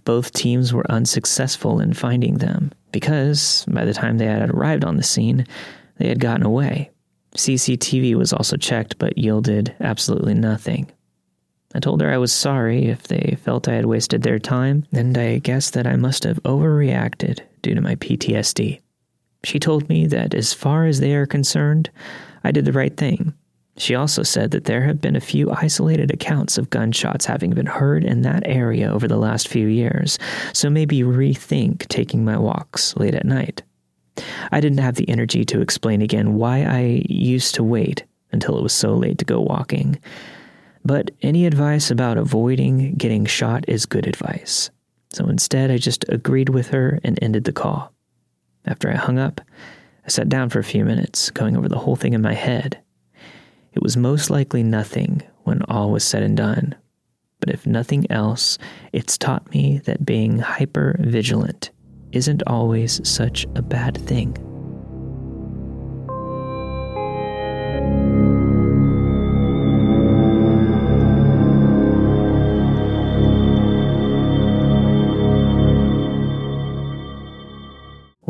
Both 0.06 0.34
teams 0.34 0.74
were 0.74 0.90
unsuccessful 0.92 1.80
in 1.80 1.94
finding 1.94 2.40
them 2.40 2.72
because 2.92 3.66
by 3.68 3.86
the 3.86 3.94
time 3.94 4.18
they 4.18 4.25
had 4.25 4.50
arrived 4.50 4.84
on 4.84 4.98
the 4.98 5.04
scene, 5.04 5.46
they 5.98 6.08
had 6.08 6.20
gotten 6.20 6.46
away. 6.46 6.90
CCTV 7.36 8.16
was 8.16 8.34
also 8.34 8.58
checked 8.58 8.98
but 8.98 9.18
yielded 9.18 9.75
absolutely 9.80 10.34
nothing. 10.34 10.92
I 11.75 11.80
told 11.80 12.01
her 12.01 12.12
I 12.12 12.18
was 12.18 12.32
sorry 12.32 12.86
if 12.86 13.03
they 13.03 13.38
felt 13.42 13.68
I 13.68 13.74
had 13.74 13.86
wasted 13.86 14.22
their 14.22 14.39
time, 14.39 14.86
and 14.92 15.18
I 15.18 15.39
guessed 15.39 15.74
that 15.74 15.88
I 15.88 15.96
must 15.96 16.24
have 16.24 16.42
overreacted 16.44 17.39
due 17.62 17.74
to 17.74 17.82
my 17.82 17.96
PTSD. 17.96 18.80
She 19.44 19.60
told 19.60 19.89
me 19.89 20.06
that 20.08 20.34
as 20.34 20.53
far 20.53 20.86
as 20.86 21.00
they 21.00 21.13
are 21.15 21.25
concerned, 21.25 21.89
I 22.44 22.51
did 22.51 22.65
the 22.65 22.72
right 22.72 22.96
thing. 22.96 23.34
She 23.77 23.96
also 23.96 24.22
said 24.22 24.51
that 24.51 24.65
there 24.65 24.84
have 24.84 25.01
been 25.01 25.15
a 25.15 25.22
few 25.22 25.51
isolated 25.51 26.12
accounts 26.12 26.60
of 26.60 26.70
gunshots 26.70 27.25
having 27.25 27.51
been 27.51 27.65
heard 27.65 28.03
in 28.03 28.22
that 28.22 28.44
area 28.46 28.92
over 28.92 29.08
the 29.08 29.18
last 29.18 29.48
few 29.48 29.68
years, 29.68 30.20
so 30.53 30.70
maybe 30.70 31.00
rethink 31.00 31.88
taking 31.88 32.24
my 32.24 32.38
walks 32.38 32.96
late 32.98 33.15
at 33.15 33.25
night. 33.25 33.63
I 34.51 34.60
didn't 34.62 34.80
have 34.80 34.96
the 34.96 35.10
energy 35.10 35.44
to 35.46 35.62
explain 35.62 36.03
again 36.03 36.36
why 36.36 36.63
I 36.63 37.03
used 37.10 37.56
to 37.56 37.63
wait 37.63 38.03
until 38.32 38.60
it 38.60 38.63
was 38.63 38.74
so 38.74 38.94
late 38.94 39.18
to 39.18 39.25
go 39.25 39.42
walking. 39.42 40.00
But 40.86 41.12
any 41.22 41.46
advice 41.46 41.90
about 41.90 42.18
avoiding 42.18 42.96
getting 42.96 43.25
shot 43.25 43.66
is 43.68 43.86
good 43.86 44.08
advice. 44.08 44.70
So 45.13 45.28
instead, 45.28 45.72
I 45.72 45.78
just 45.78 46.06
agreed 46.10 46.50
with 46.50 46.70
her 46.70 47.00
and 47.04 47.18
ended 47.22 47.46
the 47.46 47.54
call. 47.54 47.94
After 48.66 48.90
I 48.90 48.96
hung 48.96 49.20
up, 49.20 49.42
I 50.06 50.10
sat 50.10 50.28
down 50.28 50.50
for 50.50 50.60
a 50.60 50.63
few 50.63 50.84
minutes, 50.84 51.30
going 51.32 51.56
over 51.56 51.70
the 51.70 51.80
whole 51.80 51.96
thing 51.96 52.13
in 52.13 52.22
my 52.22 52.34
head. 52.34 52.80
It 53.74 53.82
was 53.82 53.96
most 53.96 54.30
likely 54.30 54.63
nothing 54.63 55.24
when 55.44 55.62
all 55.63 55.92
was 55.92 56.04
said 56.04 56.24
and 56.24 56.36
done. 56.36 56.75
But 57.40 57.50
if 57.50 57.66
nothing 57.66 58.10
else, 58.12 58.58
it's 58.92 59.18
taught 59.18 59.52
me 59.52 59.80
that 59.86 60.06
being 60.06 60.40
hyper 60.40 60.98
vigilant 61.00 61.72
isn't 62.12 62.44
always 62.48 63.08
such 63.08 63.46
a 63.56 63.62
bad 63.62 63.98
thing. 63.98 64.52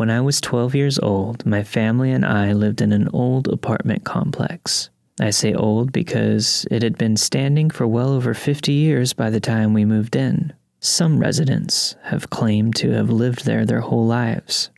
When 0.04 0.12
I 0.12 0.20
was 0.20 0.42
12 0.42 0.76
years 0.76 1.00
old, 1.00 1.46
my 1.46 1.64
family 1.64 2.12
and 2.12 2.26
I 2.26 2.52
lived 2.52 2.82
in 2.82 2.92
an 2.92 3.08
old 3.14 3.48
apartment 3.48 4.04
complex. 4.04 4.90
I 5.22 5.30
say 5.30 5.54
old 5.54 5.94
because 5.94 6.68
it 6.70 6.84
had 6.84 6.98
been 6.98 7.16
standing 7.16 7.70
for 7.70 7.88
well 7.88 8.10
over 8.10 8.34
50 8.34 8.74
years 8.74 9.14
by 9.14 9.30
the 9.30 9.40
time 9.40 9.74
we 9.74 9.86
moved 9.86 10.18
in. 10.18 10.52
Some 10.82 11.20
residents 11.20 11.96
have 12.02 12.30
claimed 12.30 12.76
to 12.76 12.90
have 12.92 13.10
lived 13.10 13.46
there 13.46 13.66
their 13.66 13.80
whole 13.80 14.06
lives. 14.06 14.72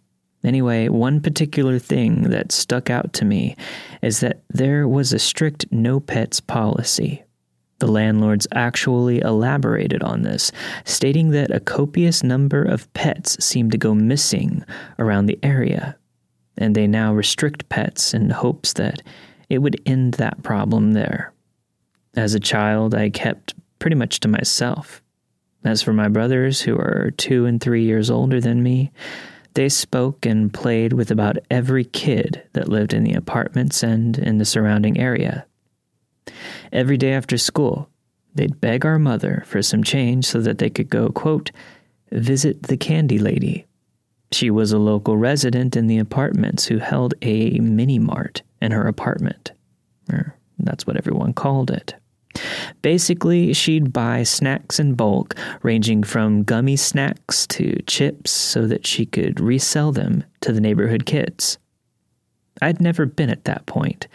Anyway, 0.44 0.90
one 0.90 1.20
particular 1.22 1.80
thing 1.80 2.30
that 2.30 2.52
stuck 2.52 2.92
out 2.92 3.12
to 3.14 3.26
me 3.26 3.56
is 4.04 4.20
that 4.20 4.44
there 4.54 4.88
was 4.88 5.12
a 5.12 5.18
strict 5.18 5.66
no 5.72 6.00
pets 6.00 6.40
policy. 6.40 7.25
The 7.80 7.88
landlords 7.88 8.48
actually 8.54 9.20
elaborated 9.20 10.02
on 10.02 10.22
this, 10.22 10.52
stating 10.86 11.32
that 11.32 11.52
a 11.52 11.60
copious 11.60 12.24
number 12.24 12.64
of 12.64 12.92
pets 12.94 13.44
seemed 13.44 13.72
to 13.74 13.78
go 13.78 13.94
missing 13.94 14.64
around 14.98 15.26
the 15.26 15.40
area, 15.44 15.98
and 16.58 16.74
they 16.74 16.88
now 16.88 17.14
restrict 17.14 17.68
pets 17.68 18.14
in 18.14 18.30
hopes 18.30 18.74
that 18.74 19.02
it 19.50 19.60
would 19.60 19.82
end 19.86 20.14
that 20.16 20.42
problem 20.42 20.94
there. 20.94 21.34
As 22.16 22.34
a 22.34 22.40
child, 22.40 22.96
I 22.96 23.10
kept 23.10 23.54
pretty 23.80 23.96
much 23.96 24.22
to 24.22 24.30
myself. 24.30 25.02
As 25.66 25.82
for 25.82 25.92
my 25.92 26.08
brothers, 26.08 26.62
who 26.62 26.78
are 26.78 27.12
two 27.18 27.46
and 27.46 27.60
three 27.60 27.84
years 27.84 28.10
older 28.10 28.40
than 28.40 28.64
me, 28.64 28.92
they 29.56 29.68
spoke 29.68 30.26
and 30.26 30.54
played 30.54 30.94
with 30.94 31.12
about 31.12 31.38
every 31.50 31.84
kid 31.84 32.44
that 32.54 32.70
lived 32.70 32.94
in 32.94 33.04
the 33.04 33.14
apartments 33.14 33.84
and 33.84 34.18
in 34.18 34.38
the 34.38 34.46
surrounding 34.46 34.98
area. 34.98 35.46
Every 36.76 36.98
day 36.98 37.14
after 37.14 37.38
school, 37.38 37.90
they'd 38.34 38.60
beg 38.60 38.86
our 38.86 39.00
mother 39.00 39.46
for 39.48 39.62
some 39.62 39.82
change 39.82 40.26
so 40.26 40.42
that 40.42 40.58
they 40.58 40.70
could 40.70 40.90
go, 40.90 41.08
quote, 41.08 41.52
visit 42.12 42.64
the 42.64 42.76
candy 42.76 43.18
lady. 43.18 43.66
She 44.34 44.52
was 44.52 44.74
a 44.74 44.78
local 44.78 45.16
resident 45.16 45.78
in 45.78 45.88
the 45.88 46.00
apartments 46.00 46.66
who 46.66 46.80
held 46.80 47.14
a 47.22 47.58
mini 47.60 47.98
mart 47.98 48.42
in 48.62 48.74
her 48.74 48.88
apartment. 48.88 49.54
That's 50.60 50.86
what 50.86 50.98
everyone 50.98 51.32
called 51.32 51.72
it. 51.72 51.96
Basically, 52.82 53.54
she'd 53.54 53.94
buy 53.94 54.24
snacks 54.24 54.78
in 54.78 54.96
bulk, 54.96 55.34
ranging 55.64 56.04
from 56.04 56.44
gummy 56.44 56.76
snacks 56.76 57.48
to 57.48 57.82
chips, 57.84 58.32
so 58.32 58.68
that 58.68 58.86
she 58.86 59.06
could 59.06 59.40
resell 59.40 59.94
them 59.94 60.26
to 60.42 60.52
the 60.52 60.60
neighborhood 60.60 61.06
kids. 61.06 61.58
I'd 62.62 62.82
never 62.82 63.06
been 63.06 63.30
at 63.30 63.46
that 63.46 63.66
point, 63.66 64.08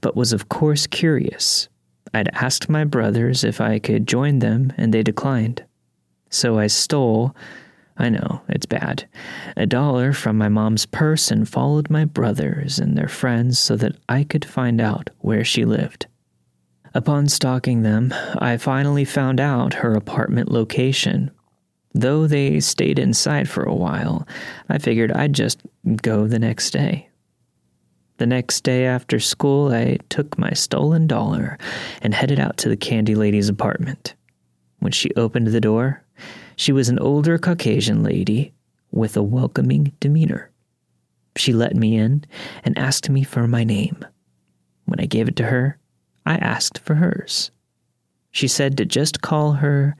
but 0.00 0.16
was 0.16 0.32
of 0.32 0.48
course 0.48 0.86
curious. 0.86 1.68
I'd 2.16 2.30
asked 2.32 2.70
my 2.70 2.84
brothers 2.84 3.44
if 3.44 3.60
I 3.60 3.78
could 3.78 4.08
join 4.08 4.38
them, 4.38 4.72
and 4.78 4.92
they 4.92 5.02
declined. 5.02 5.64
So 6.30 6.58
I 6.58 6.66
stole, 6.66 7.36
I 7.98 8.08
know, 8.08 8.40
it's 8.48 8.64
bad, 8.64 9.06
a 9.54 9.66
dollar 9.66 10.14
from 10.14 10.38
my 10.38 10.48
mom's 10.48 10.86
purse 10.86 11.30
and 11.30 11.46
followed 11.46 11.90
my 11.90 12.06
brothers 12.06 12.78
and 12.78 12.96
their 12.96 13.08
friends 13.08 13.58
so 13.58 13.76
that 13.76 13.96
I 14.08 14.24
could 14.24 14.46
find 14.46 14.80
out 14.80 15.10
where 15.18 15.44
she 15.44 15.66
lived. 15.66 16.06
Upon 16.94 17.28
stalking 17.28 17.82
them, 17.82 18.14
I 18.38 18.56
finally 18.56 19.04
found 19.04 19.38
out 19.38 19.74
her 19.74 19.92
apartment 19.92 20.50
location. 20.50 21.30
Though 21.92 22.26
they 22.26 22.60
stayed 22.60 22.98
inside 22.98 23.46
for 23.46 23.64
a 23.64 23.74
while, 23.74 24.26
I 24.70 24.78
figured 24.78 25.12
I'd 25.12 25.34
just 25.34 25.60
go 26.00 26.26
the 26.26 26.38
next 26.38 26.70
day. 26.70 27.10
The 28.18 28.26
next 28.26 28.62
day 28.62 28.86
after 28.86 29.20
school, 29.20 29.72
I 29.72 29.98
took 30.08 30.38
my 30.38 30.50
stolen 30.52 31.06
dollar 31.06 31.58
and 32.00 32.14
headed 32.14 32.40
out 32.40 32.56
to 32.58 32.68
the 32.68 32.76
candy 32.76 33.14
lady's 33.14 33.48
apartment. 33.48 34.14
When 34.78 34.92
she 34.92 35.10
opened 35.16 35.48
the 35.48 35.60
door, 35.60 36.02
she 36.56 36.72
was 36.72 36.88
an 36.88 36.98
older 36.98 37.36
Caucasian 37.36 38.02
lady 38.02 38.54
with 38.90 39.16
a 39.16 39.22
welcoming 39.22 39.92
demeanor. 40.00 40.50
She 41.36 41.52
let 41.52 41.76
me 41.76 41.96
in 41.96 42.24
and 42.64 42.78
asked 42.78 43.10
me 43.10 43.22
for 43.22 43.46
my 43.46 43.64
name. 43.64 44.02
When 44.86 45.00
I 45.00 45.06
gave 45.06 45.28
it 45.28 45.36
to 45.36 45.44
her, 45.44 45.78
I 46.24 46.36
asked 46.36 46.78
for 46.78 46.94
hers. 46.94 47.50
She 48.30 48.48
said 48.48 48.78
to 48.78 48.86
just 48.86 49.20
call 49.20 49.52
her 49.52 49.96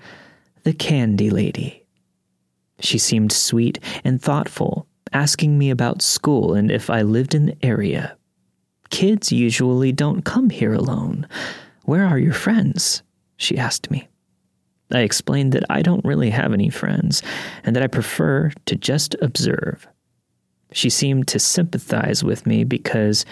the 0.63 0.73
Candy 0.73 1.29
Lady. 1.29 1.85
She 2.81 2.99
seemed 2.99 3.33
sweet 3.33 3.79
and 4.05 4.21
thoughtful 4.21 4.87
asking 5.13 5.59
me 5.59 5.71
about 5.71 6.03
school 6.03 6.55
and 6.55 6.71
if 6.71 6.91
I 6.91 7.03
lived 7.03 7.35
in 7.35 7.47
the 7.47 7.57
area. 7.65 8.17
Kids 8.91 9.33
usually 9.33 9.93
don't 9.93 10.25
come 10.25 10.51
here 10.51 10.73
alone. 10.73 11.27
Where 11.85 12.05
are 12.05 12.19
your 12.19 12.33
friends? 12.33 13.03
She 13.37 13.59
asked 13.59 13.91
me. 13.91 14.09
I 14.93 15.01
explained 15.01 15.53
that 15.53 15.65
I 15.69 15.83
don't 15.83 16.05
really 16.05 16.31
have 16.31 16.53
any 16.53 16.71
friends 16.71 17.23
and 17.65 17.75
that 17.75 17.83
I 17.83 17.89
prefer 17.89 18.53
to 18.67 18.77
just 18.77 19.17
observe. 19.21 19.87
She 20.73 20.91
seemed 20.91 21.29
to 21.29 21.39
sympathize 21.39 22.23
with 22.23 22.47
me 22.47 22.65
because 22.65 23.25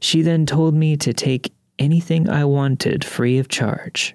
she 0.00 0.22
then 0.22 0.46
told 0.46 0.74
me 0.74 0.96
to 0.98 1.12
take 1.12 1.52
anything 1.78 2.28
I 2.28 2.44
wanted 2.44 3.04
free 3.04 3.38
of 3.38 3.48
charge. 3.48 4.14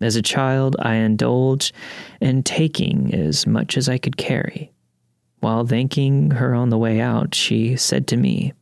As 0.00 0.16
a 0.16 0.22
child, 0.22 0.76
I 0.78 0.94
indulged 0.94 1.74
in 2.20 2.42
taking 2.44 3.12
as 3.14 3.46
much 3.46 3.76
as 3.76 3.88
I 3.88 3.98
could 3.98 4.16
carry. 4.16 4.72
While 5.40 5.66
thanking 5.66 6.32
her 6.32 6.54
on 6.54 6.70
the 6.70 6.78
way 6.78 7.00
out, 7.00 7.34
she 7.34 7.76
said 7.76 8.06
to 8.08 8.16
me, 8.16 8.52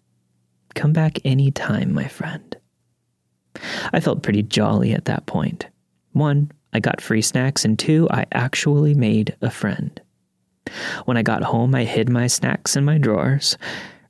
Come 0.75 0.93
back 0.93 1.19
any 1.25 1.51
time, 1.51 1.93
my 1.93 2.07
friend. 2.07 2.55
I 3.93 4.01
felt 4.01 4.23
pretty 4.23 4.43
jolly 4.43 4.93
at 4.93 5.07
that 5.07 5.25
point. 5.27 5.67
One, 6.13 6.51
I 6.73 6.81
got 6.81 7.01
free 7.01 7.23
snacks, 7.23 7.65
and 7.65 7.79
two, 7.79 8.07
I 8.11 8.27
actually 8.33 8.95
made 8.95 9.35
a 9.41 9.51
friend. 9.51 9.99
When 11.07 11.17
I 11.17 11.23
got 11.23 11.43
home, 11.43 11.75
I 11.75 11.85
hid 11.85 12.11
my 12.11 12.27
snacks 12.27 12.77
in 12.77 12.85
my 12.85 12.99
drawers, 12.99 13.57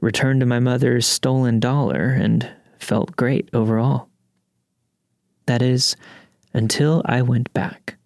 returned 0.01 0.41
to 0.41 0.47
my 0.47 0.59
mother's 0.59 1.07
stolen 1.07 1.61
dollar, 1.61 2.09
and 2.09 2.51
felt 2.79 3.15
great 3.17 3.49
overall. 3.53 4.09
That 5.47 5.63
is, 5.63 5.97
until 6.53 7.03
I 7.05 7.23
went 7.23 7.53
back. 7.53 7.97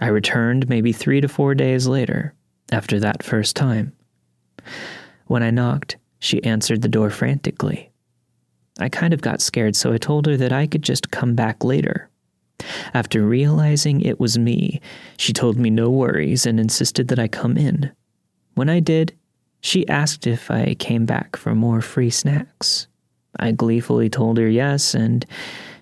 I 0.00 0.06
returned 0.06 0.68
maybe 0.68 0.92
three 0.92 1.20
to 1.20 1.28
four 1.28 1.54
days 1.54 1.86
later, 1.86 2.34
after 2.70 3.00
that 3.00 3.22
first 3.22 3.56
time. 3.56 3.92
When 5.26 5.42
I 5.42 5.50
knocked, 5.50 5.96
she 6.18 6.42
answered 6.44 6.82
the 6.82 6.88
door 6.88 7.10
frantically. 7.10 7.90
I 8.78 8.88
kind 8.88 9.12
of 9.12 9.20
got 9.20 9.40
scared, 9.40 9.76
so 9.76 9.92
I 9.92 9.98
told 9.98 10.26
her 10.26 10.36
that 10.36 10.52
I 10.52 10.66
could 10.66 10.82
just 10.82 11.10
come 11.10 11.34
back 11.34 11.64
later. 11.64 12.08
After 12.94 13.26
realizing 13.26 14.00
it 14.00 14.20
was 14.20 14.38
me, 14.38 14.80
she 15.16 15.32
told 15.32 15.56
me 15.56 15.70
no 15.70 15.90
worries 15.90 16.46
and 16.46 16.60
insisted 16.60 17.08
that 17.08 17.18
I 17.18 17.28
come 17.28 17.56
in. 17.56 17.90
When 18.54 18.68
I 18.68 18.80
did, 18.80 19.14
she 19.60 19.88
asked 19.88 20.26
if 20.26 20.50
I 20.50 20.74
came 20.74 21.06
back 21.06 21.36
for 21.36 21.54
more 21.54 21.80
free 21.80 22.10
snacks. 22.10 22.86
I 23.38 23.52
gleefully 23.52 24.08
told 24.08 24.38
her 24.38 24.48
yes, 24.48 24.94
and 24.94 25.24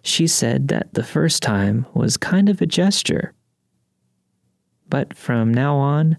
she 0.02 0.26
said 0.26 0.68
that 0.68 0.94
the 0.94 1.02
first 1.02 1.42
time 1.42 1.86
was 1.94 2.16
kind 2.16 2.48
of 2.48 2.60
a 2.60 2.66
gesture. 2.66 3.32
But 4.88 5.14
from 5.16 5.52
now 5.52 5.76
on, 5.76 6.16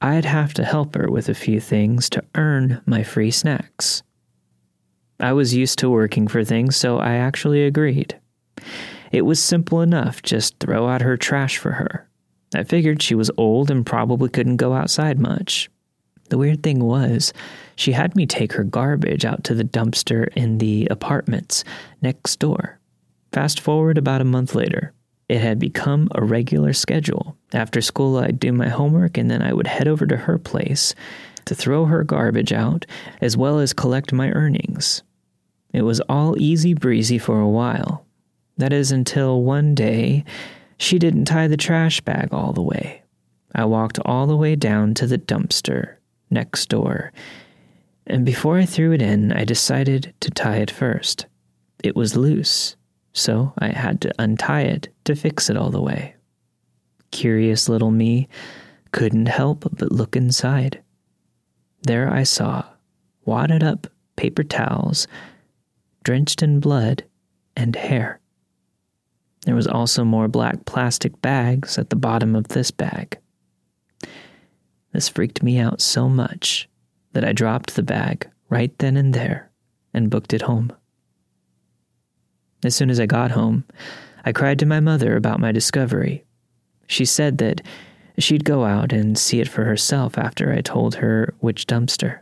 I'd 0.00 0.24
have 0.24 0.54
to 0.54 0.64
help 0.64 0.94
her 0.94 1.10
with 1.10 1.28
a 1.28 1.34
few 1.34 1.60
things 1.60 2.08
to 2.10 2.22
earn 2.34 2.80
my 2.86 3.02
free 3.02 3.30
snacks. 3.30 4.02
I 5.20 5.32
was 5.32 5.54
used 5.54 5.78
to 5.80 5.90
working 5.90 6.28
for 6.28 6.44
things, 6.44 6.76
so 6.76 6.98
I 6.98 7.14
actually 7.14 7.64
agreed. 7.64 8.18
It 9.10 9.22
was 9.22 9.42
simple 9.42 9.80
enough, 9.80 10.22
just 10.22 10.58
throw 10.60 10.88
out 10.88 11.02
her 11.02 11.16
trash 11.16 11.58
for 11.58 11.72
her. 11.72 12.08
I 12.54 12.62
figured 12.62 13.02
she 13.02 13.14
was 13.14 13.30
old 13.36 13.70
and 13.70 13.84
probably 13.84 14.28
couldn't 14.28 14.56
go 14.56 14.72
outside 14.72 15.18
much. 15.18 15.68
The 16.30 16.38
weird 16.38 16.62
thing 16.62 16.84
was, 16.84 17.32
she 17.74 17.92
had 17.92 18.14
me 18.14 18.26
take 18.26 18.52
her 18.52 18.64
garbage 18.64 19.24
out 19.24 19.44
to 19.44 19.54
the 19.54 19.64
dumpster 19.64 20.28
in 20.34 20.58
the 20.58 20.86
apartments 20.90 21.64
next 22.02 22.36
door. 22.38 22.78
Fast 23.32 23.60
forward 23.60 23.98
about 23.98 24.20
a 24.20 24.24
month 24.24 24.54
later, 24.54 24.92
it 25.28 25.40
had 25.40 25.58
become 25.58 26.08
a 26.14 26.24
regular 26.24 26.72
schedule. 26.72 27.36
After 27.52 27.80
school, 27.80 28.16
I'd 28.16 28.40
do 28.40 28.52
my 28.52 28.68
homework 28.68 29.18
and 29.18 29.30
then 29.30 29.42
I 29.42 29.52
would 29.52 29.66
head 29.66 29.86
over 29.86 30.06
to 30.06 30.16
her 30.16 30.38
place 30.38 30.94
to 31.44 31.54
throw 31.54 31.84
her 31.86 32.02
garbage 32.04 32.52
out 32.52 32.86
as 33.20 33.36
well 33.36 33.58
as 33.58 33.72
collect 33.72 34.12
my 34.12 34.30
earnings. 34.30 35.02
It 35.72 35.82
was 35.82 36.00
all 36.00 36.40
easy 36.40 36.74
breezy 36.74 37.18
for 37.18 37.40
a 37.40 37.48
while. 37.48 38.06
That 38.56 38.72
is 38.72 38.90
until 38.90 39.42
one 39.42 39.74
day 39.74 40.24
she 40.78 40.98
didn't 40.98 41.26
tie 41.26 41.46
the 41.46 41.56
trash 41.56 42.00
bag 42.00 42.32
all 42.32 42.52
the 42.52 42.62
way. 42.62 43.02
I 43.54 43.64
walked 43.66 43.98
all 44.04 44.26
the 44.26 44.36
way 44.36 44.56
down 44.56 44.94
to 44.94 45.06
the 45.06 45.18
dumpster 45.18 45.96
next 46.30 46.68
door, 46.68 47.12
and 48.06 48.24
before 48.24 48.58
I 48.58 48.66
threw 48.66 48.92
it 48.92 49.02
in, 49.02 49.32
I 49.32 49.44
decided 49.44 50.14
to 50.20 50.30
tie 50.30 50.58
it 50.58 50.70
first. 50.70 51.26
It 51.82 51.96
was 51.96 52.16
loose 52.16 52.76
so 53.18 53.52
I 53.58 53.68
had 53.68 54.00
to 54.02 54.14
untie 54.18 54.62
it 54.62 54.88
to 55.04 55.14
fix 55.14 55.50
it 55.50 55.56
all 55.56 55.70
the 55.70 55.82
way. 55.82 56.14
Curious 57.10 57.68
little 57.68 57.90
me 57.90 58.28
couldn't 58.92 59.26
help 59.26 59.68
but 59.78 59.92
look 59.92 60.16
inside. 60.16 60.82
There 61.82 62.12
I 62.12 62.22
saw 62.22 62.64
wadded 63.24 63.62
up 63.62 63.86
paper 64.16 64.42
towels, 64.42 65.06
drenched 66.02 66.42
in 66.42 66.60
blood 66.60 67.04
and 67.56 67.76
hair. 67.76 68.20
There 69.44 69.54
was 69.54 69.66
also 69.66 70.04
more 70.04 70.28
black 70.28 70.64
plastic 70.64 71.20
bags 71.22 71.78
at 71.78 71.90
the 71.90 71.96
bottom 71.96 72.34
of 72.34 72.48
this 72.48 72.70
bag. 72.70 73.18
This 74.92 75.08
freaked 75.08 75.42
me 75.42 75.58
out 75.58 75.80
so 75.80 76.08
much 76.08 76.68
that 77.12 77.24
I 77.24 77.32
dropped 77.32 77.74
the 77.74 77.82
bag 77.82 78.28
right 78.48 78.76
then 78.78 78.96
and 78.96 79.14
there 79.14 79.50
and 79.94 80.10
booked 80.10 80.32
it 80.32 80.42
home. 80.42 80.72
As 82.64 82.74
soon 82.74 82.90
as 82.90 82.98
I 82.98 83.06
got 83.06 83.30
home, 83.30 83.64
I 84.24 84.32
cried 84.32 84.58
to 84.58 84.66
my 84.66 84.80
mother 84.80 85.16
about 85.16 85.40
my 85.40 85.52
discovery. 85.52 86.24
She 86.86 87.04
said 87.04 87.38
that 87.38 87.62
she'd 88.18 88.44
go 88.44 88.64
out 88.64 88.92
and 88.92 89.16
see 89.16 89.40
it 89.40 89.48
for 89.48 89.64
herself 89.64 90.18
after 90.18 90.52
I 90.52 90.60
told 90.60 90.96
her 90.96 91.34
which 91.40 91.66
dumpster. 91.66 92.20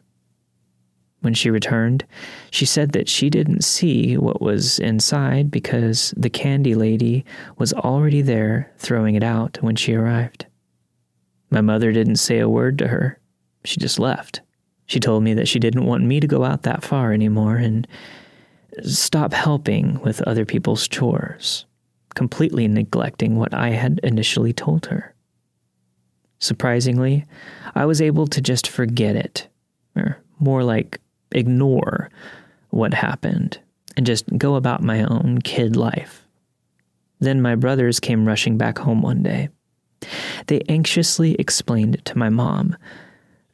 When 1.21 1.35
she 1.35 1.51
returned, 1.51 2.05
she 2.51 2.67
said 2.67 2.93
that 2.93 3.09
she 3.09 3.31
didn't 3.31 3.65
see 3.65 4.17
what 4.17 4.43
was 4.43 4.79
inside 4.79 5.51
because 5.51 6.13
the 6.17 6.31
candy 6.31 6.75
lady 6.75 7.25
was 7.59 7.73
already 7.73 8.23
there 8.23 8.73
throwing 8.77 9.15
it 9.15 9.25
out 9.25 9.59
when 9.63 9.75
she 9.75 9.95
arrived. 9.95 10.47
My 11.51 11.63
mother 11.63 11.91
didn't 11.93 12.17
say 12.17 12.39
a 12.39 12.49
word 12.49 12.79
to 12.79 12.89
her. 12.89 13.19
She 13.65 13.81
just 13.81 13.99
left. 13.99 14.43
She 14.87 15.01
told 15.01 15.25
me 15.25 15.35
that 15.35 15.49
she 15.49 15.59
didn't 15.59 15.87
want 15.87 16.05
me 16.05 16.21
to 16.21 16.27
go 16.27 16.45
out 16.45 16.63
that 16.63 16.85
far 16.85 17.13
anymore 17.13 17.57
and 17.57 17.89
stop 18.83 19.33
helping 19.33 20.01
with 20.01 20.23
other 20.23 20.45
people's 20.45 20.87
chores, 20.89 21.67
completely 22.15 22.69
neglecting 22.69 23.37
what 23.37 23.55
I 23.55 23.71
had 23.71 24.01
initially 24.03 24.53
told 24.53 24.87
her. 24.87 25.15
Surprisingly, 26.39 27.25
I 27.75 27.87
was 27.87 28.03
able 28.03 28.27
to 28.29 28.41
just 28.41 28.69
forget 28.69 29.17
it, 29.17 29.49
or 29.97 30.19
more 30.39 30.63
like 30.63 31.01
ignore 31.33 32.11
what 32.71 32.93
happened, 32.93 33.59
and 33.97 34.05
just 34.05 34.27
go 34.37 34.57
about 34.57 34.83
my 34.83 35.03
own 35.05 35.41
kid 35.43 35.77
life. 35.77 36.27
Then 37.21 37.41
my 37.41 37.55
brothers 37.55 38.01
came 38.01 38.27
rushing 38.27 38.59
back 38.59 38.79
home 38.79 39.01
one 39.01 39.23
day. 39.23 39.49
They 40.49 40.61
anxiously 40.69 41.35
explained 41.37 42.05
to 42.05 42.19
my 42.19 42.29
mom, 42.29 42.77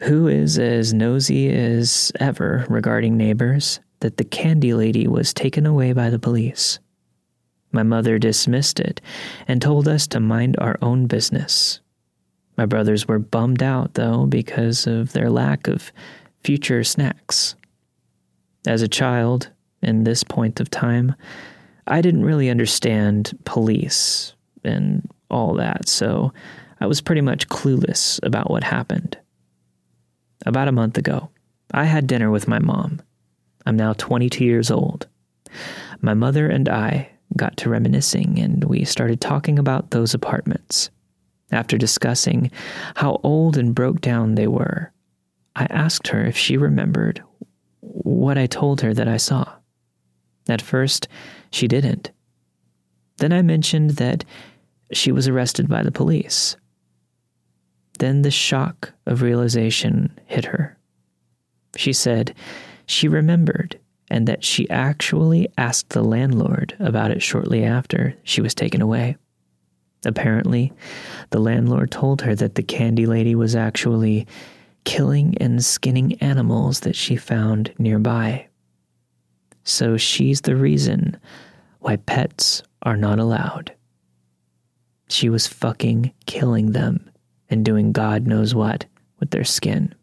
who 0.00 0.26
is 0.26 0.58
as 0.58 0.92
nosy 0.92 1.50
as 1.52 2.10
ever 2.18 2.66
regarding 2.68 3.16
neighbors, 3.16 3.78
that 4.02 4.18
the 4.18 4.24
candy 4.24 4.74
lady 4.74 5.08
was 5.08 5.32
taken 5.32 5.66
away 5.66 5.92
by 5.92 6.10
the 6.10 6.18
police. 6.18 6.78
My 7.72 7.82
mother 7.82 8.18
dismissed 8.18 8.78
it 8.78 9.00
and 9.48 9.60
told 9.60 9.88
us 9.88 10.06
to 10.08 10.20
mind 10.20 10.56
our 10.58 10.76
own 10.82 11.06
business. 11.06 11.80
My 12.58 12.66
brothers 12.66 13.08
were 13.08 13.18
bummed 13.18 13.62
out, 13.62 13.94
though, 13.94 14.26
because 14.26 14.86
of 14.86 15.12
their 15.12 15.30
lack 15.30 15.68
of 15.68 15.90
future 16.44 16.84
snacks. 16.84 17.54
As 18.66 18.82
a 18.82 18.88
child, 18.88 19.48
in 19.80 20.04
this 20.04 20.22
point 20.22 20.60
of 20.60 20.70
time, 20.70 21.14
I 21.86 22.02
didn't 22.02 22.24
really 22.24 22.50
understand 22.50 23.36
police 23.44 24.34
and 24.62 25.08
all 25.30 25.54
that, 25.54 25.88
so 25.88 26.32
I 26.80 26.86
was 26.86 27.00
pretty 27.00 27.22
much 27.22 27.48
clueless 27.48 28.20
about 28.22 28.50
what 28.50 28.64
happened. 28.64 29.16
About 30.44 30.68
a 30.68 30.72
month 30.72 30.98
ago, 30.98 31.30
I 31.72 31.84
had 31.84 32.06
dinner 32.06 32.30
with 32.30 32.46
my 32.46 32.58
mom. 32.58 33.00
I'm 33.66 33.76
now 33.76 33.92
22 33.94 34.44
years 34.44 34.70
old. 34.70 35.06
My 36.00 36.14
mother 36.14 36.48
and 36.48 36.68
I 36.68 37.10
got 37.36 37.56
to 37.58 37.70
reminiscing 37.70 38.38
and 38.38 38.64
we 38.64 38.84
started 38.84 39.20
talking 39.20 39.58
about 39.58 39.90
those 39.90 40.14
apartments. 40.14 40.90
After 41.50 41.76
discussing 41.76 42.50
how 42.96 43.20
old 43.22 43.56
and 43.56 43.74
broke 43.74 44.00
down 44.00 44.34
they 44.34 44.46
were, 44.46 44.92
I 45.54 45.66
asked 45.66 46.08
her 46.08 46.24
if 46.24 46.36
she 46.36 46.56
remembered 46.56 47.22
what 47.80 48.38
I 48.38 48.46
told 48.46 48.80
her 48.80 48.94
that 48.94 49.08
I 49.08 49.18
saw. 49.18 49.52
At 50.48 50.62
first, 50.62 51.08
she 51.50 51.68
didn't. 51.68 52.10
Then 53.18 53.32
I 53.32 53.42
mentioned 53.42 53.90
that 53.92 54.24
she 54.92 55.12
was 55.12 55.28
arrested 55.28 55.68
by 55.68 55.82
the 55.82 55.92
police. 55.92 56.56
Then 57.98 58.22
the 58.22 58.30
shock 58.30 58.92
of 59.06 59.22
realization 59.22 60.18
hit 60.26 60.46
her. 60.46 60.78
She 61.76 61.92
said 61.92 62.34
she 62.86 63.08
remembered 63.08 63.78
and 64.10 64.28
that 64.28 64.44
she 64.44 64.68
actually 64.68 65.48
asked 65.56 65.90
the 65.90 66.04
landlord 66.04 66.76
about 66.78 67.10
it 67.10 67.22
shortly 67.22 67.64
after 67.64 68.14
she 68.22 68.40
was 68.42 68.54
taken 68.54 68.82
away. 68.82 69.16
Apparently, 70.04 70.72
the 71.30 71.38
landlord 71.38 71.90
told 71.90 72.22
her 72.22 72.34
that 72.34 72.56
the 72.56 72.62
candy 72.62 73.06
lady 73.06 73.34
was 73.34 73.54
actually 73.56 74.26
killing 74.84 75.36
and 75.38 75.64
skinning 75.64 76.14
animals 76.20 76.80
that 76.80 76.96
she 76.96 77.16
found 77.16 77.72
nearby. 77.78 78.46
So 79.64 79.96
she's 79.96 80.40
the 80.40 80.56
reason 80.56 81.16
why 81.78 81.96
pets 81.96 82.62
are 82.82 82.96
not 82.96 83.18
allowed. 83.18 83.72
She 85.08 85.28
was 85.28 85.46
fucking 85.46 86.12
killing 86.26 86.72
them 86.72 87.10
and 87.48 87.64
doing 87.64 87.92
God 87.92 88.26
knows 88.26 88.54
what 88.54 88.86
with 89.20 89.30
their 89.30 89.44
skin 89.44 89.94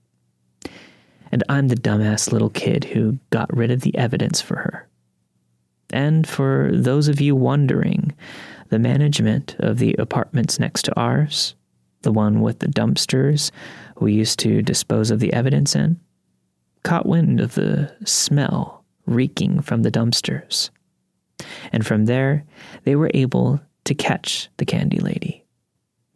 and 1.31 1.43
I'm 1.49 1.67
the 1.67 1.75
dumbass 1.75 2.31
little 2.31 2.49
kid 2.49 2.83
who 2.85 3.17
got 3.29 3.55
rid 3.55 3.71
of 3.71 3.81
the 3.81 3.95
evidence 3.97 4.41
for 4.41 4.55
her. 4.55 4.87
And 5.91 6.27
for 6.27 6.69
those 6.73 7.07
of 7.07 7.19
you 7.19 7.35
wondering, 7.35 8.13
the 8.69 8.79
management 8.79 9.55
of 9.59 9.79
the 9.79 9.95
apartments 9.97 10.59
next 10.59 10.83
to 10.85 10.99
ours, 10.99 11.55
the 12.01 12.11
one 12.11 12.41
with 12.41 12.59
the 12.59 12.67
dumpsters 12.67 13.51
we 13.99 14.13
used 14.13 14.39
to 14.39 14.61
dispose 14.61 15.11
of 15.11 15.19
the 15.19 15.33
evidence 15.33 15.75
in, 15.75 15.99
caught 16.83 17.05
wind 17.05 17.39
of 17.39 17.55
the 17.55 17.93
smell 18.05 18.85
reeking 19.05 19.61
from 19.61 19.81
the 19.81 19.91
dumpsters. 19.91 20.69
And 21.71 21.85
from 21.85 22.05
there, 22.05 22.45
they 22.83 22.95
were 22.95 23.11
able 23.13 23.59
to 23.85 23.95
catch 23.95 24.49
the 24.57 24.65
candy 24.65 24.99
lady. 24.99 25.43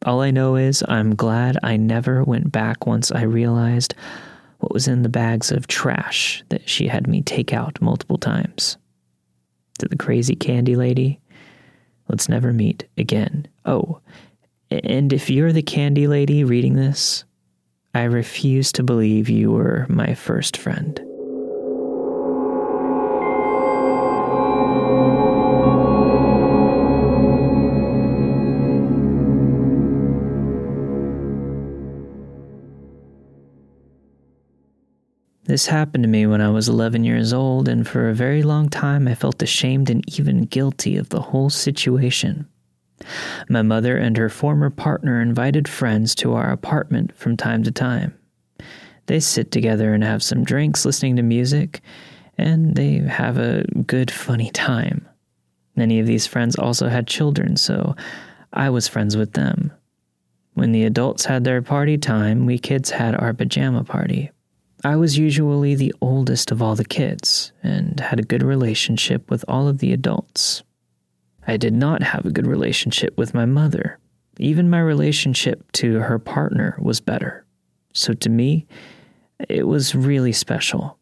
All 0.05 0.21
I 0.21 0.31
know 0.31 0.55
is 0.55 0.83
I'm 0.87 1.15
glad 1.15 1.57
I 1.63 1.77
never 1.77 2.23
went 2.23 2.51
back 2.51 2.85
once 2.85 3.11
I 3.11 3.23
realized 3.23 3.95
what 4.63 4.73
was 4.73 4.87
in 4.87 5.03
the 5.03 5.09
bags 5.09 5.51
of 5.51 5.67
trash 5.67 6.41
that 6.47 6.69
she 6.69 6.87
had 6.87 7.05
me 7.05 7.21
take 7.21 7.51
out 7.51 7.81
multiple 7.81 8.17
times. 8.17 8.77
To 9.79 9.89
the 9.89 9.97
crazy 9.97 10.35
candy 10.35 10.77
lady, 10.77 11.19
let's 12.07 12.29
never 12.29 12.53
meet 12.53 12.87
again. 12.97 13.45
Oh, 13.65 13.99
And 14.71 15.11
if 15.11 15.29
you're 15.29 15.51
the 15.51 15.61
candy 15.61 16.07
lady 16.07 16.45
reading 16.45 16.75
this, 16.75 17.25
I 17.93 18.03
refuse 18.03 18.71
to 18.71 18.83
believe 18.83 19.29
you 19.29 19.51
were 19.51 19.85
my 19.89 20.13
first 20.13 20.55
friend. 20.55 21.01
This 35.53 35.67
happened 35.67 36.03
to 36.03 36.09
me 36.09 36.25
when 36.25 36.41
I 36.41 36.49
was 36.49 36.67
11 36.67 37.03
years 37.03 37.31
old, 37.31 37.67
and 37.67 37.87
for 37.87 38.09
a 38.09 38.15
very 38.15 38.41
long 38.41 38.69
time 38.69 39.07
I 39.07 39.13
felt 39.13 39.39
ashamed 39.43 39.87
and 39.91 40.03
even 40.17 40.45
guilty 40.45 40.97
of 40.97 41.09
the 41.09 41.21
whole 41.21 41.51
situation. 41.51 42.47
My 43.49 43.61
mother 43.61 43.95
and 43.95 44.17
her 44.17 44.29
former 44.29 44.71
partner 44.71 45.21
invited 45.21 45.67
friends 45.67 46.15
to 46.15 46.33
our 46.33 46.49
apartment 46.51 47.15
from 47.15 47.37
time 47.37 47.61
to 47.65 47.71
time. 47.71 48.17
They 49.05 49.19
sit 49.19 49.51
together 49.51 49.93
and 49.93 50.03
have 50.03 50.23
some 50.23 50.43
drinks 50.43 50.85
listening 50.85 51.17
to 51.17 51.21
music, 51.21 51.81
and 52.35 52.73
they 52.73 52.97
have 52.97 53.37
a 53.37 53.63
good, 53.85 54.09
funny 54.09 54.49
time. 54.49 55.07
Many 55.75 55.99
of 55.99 56.07
these 56.07 56.25
friends 56.25 56.55
also 56.55 56.89
had 56.89 57.05
children, 57.05 57.57
so 57.57 57.95
I 58.53 58.71
was 58.71 58.87
friends 58.87 59.15
with 59.15 59.33
them. 59.33 59.71
When 60.55 60.71
the 60.71 60.85
adults 60.85 61.25
had 61.25 61.43
their 61.43 61.61
party 61.61 61.99
time, 61.99 62.47
we 62.47 62.57
kids 62.57 62.89
had 62.89 63.13
our 63.13 63.35
pajama 63.35 63.83
party. 63.83 64.31
I 64.85 64.97
was 64.97 65.17
usually 65.17 65.75
the 65.75 65.93
oldest 66.01 66.51
of 66.51 66.61
all 66.61 66.75
the 66.75 66.83
kids 66.83 67.53
and 67.63 67.97
had 68.01 68.19
a 68.19 68.23
good 68.23 68.43
relationship 68.43 69.29
with 69.31 69.45
all 69.47 69.69
of 69.69 69.77
the 69.77 69.93
adults. 69.93 70.61
I 71.47 71.55
did 71.55 71.73
not 71.73 72.03
have 72.03 72.25
a 72.25 72.31
good 72.31 72.47
relationship 72.47 73.17
with 73.17 73.33
my 73.33 73.45
mother. 73.45 73.97
Even 74.39 74.69
my 74.69 74.81
relationship 74.81 75.71
to 75.73 75.99
her 75.99 76.19
partner 76.19 76.77
was 76.81 76.99
better. 76.99 77.45
So 77.93 78.13
to 78.13 78.29
me, 78.29 78.67
it 79.47 79.67
was 79.67 79.95
really 79.95 80.33
special. 80.33 80.97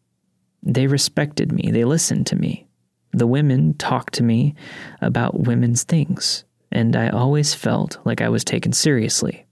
They 0.62 0.86
respected 0.86 1.50
me, 1.50 1.72
they 1.72 1.84
listened 1.84 2.28
to 2.28 2.36
me. 2.36 2.68
The 3.12 3.26
women 3.26 3.74
talked 3.74 4.14
to 4.14 4.22
me 4.22 4.54
about 5.00 5.40
women's 5.40 5.82
things, 5.82 6.44
and 6.70 6.94
I 6.94 7.08
always 7.08 7.52
felt 7.52 7.98
like 8.04 8.20
I 8.20 8.28
was 8.28 8.44
taken 8.44 8.72
seriously. 8.72 9.44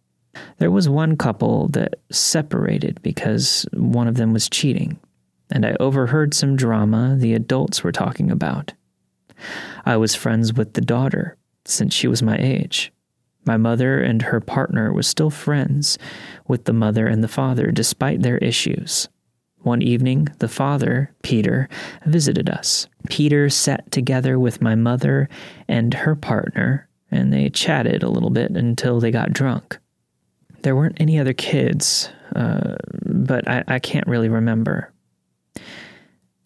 There 0.59 0.71
was 0.71 0.89
one 0.89 1.17
couple 1.17 1.69
that 1.69 1.97
separated 2.11 3.01
because 3.03 3.67
one 3.73 4.09
of 4.09 4.17
them 4.17 4.33
was 4.33 4.49
cheating, 4.49 4.99
and 5.51 5.67
I 5.67 5.77
overheard 5.81 6.35
some 6.35 6.57
drama 6.57 7.17
the 7.19 7.35
adults 7.35 7.83
were 7.83 7.93
talking 7.93 8.31
about. 8.31 8.73
I 9.85 9.97
was 9.97 10.15
friends 10.15 10.53
with 10.53 10.75
the 10.75 10.81
daughter 10.81 11.37
since 11.65 11.95
she 11.95 12.07
was 12.07 12.23
my 12.23 12.37
age. 12.39 12.93
My 13.47 13.57
mother 13.57 14.01
and 14.01 14.23
her 14.23 14.41
partner 14.41 14.93
were 14.93 15.03
still 15.03 15.31
friends 15.31 15.99
with 16.47 16.65
the 16.65 16.73
mother 16.73 17.07
and 17.07 17.25
the 17.25 17.29
father 17.29 17.71
despite 17.71 18.23
their 18.23 18.39
issues. 18.39 19.09
One 19.63 19.83
evening, 19.83 20.29
the 20.39 20.49
father, 20.49 21.15
Peter, 21.23 21.69
visited 22.07 22.49
us. 22.49 22.87
Peter 23.09 23.51
sat 23.51 23.91
together 23.91 24.39
with 24.39 24.63
my 24.63 24.75
mother 24.75 25.29
and 25.69 25.93
her 25.93 26.15
partner, 26.15 26.89
and 27.11 27.33
they 27.33 27.51
chatted 27.51 28.03
a 28.03 28.09
little 28.09 28.31
bit 28.31 28.53
until 28.53 29.01
they 29.01 29.11
got 29.11 29.33
drunk. 29.33 29.79
There 30.63 30.77
weren't 30.77 31.01
any 31.01 31.19
other 31.19 31.33
kids, 31.33 32.11
uh, 32.37 32.77
but 33.05 33.49
I, 33.49 33.65
I 33.67 33.79
can't 33.79 34.07
really 34.07 34.29
remember. 34.29 34.93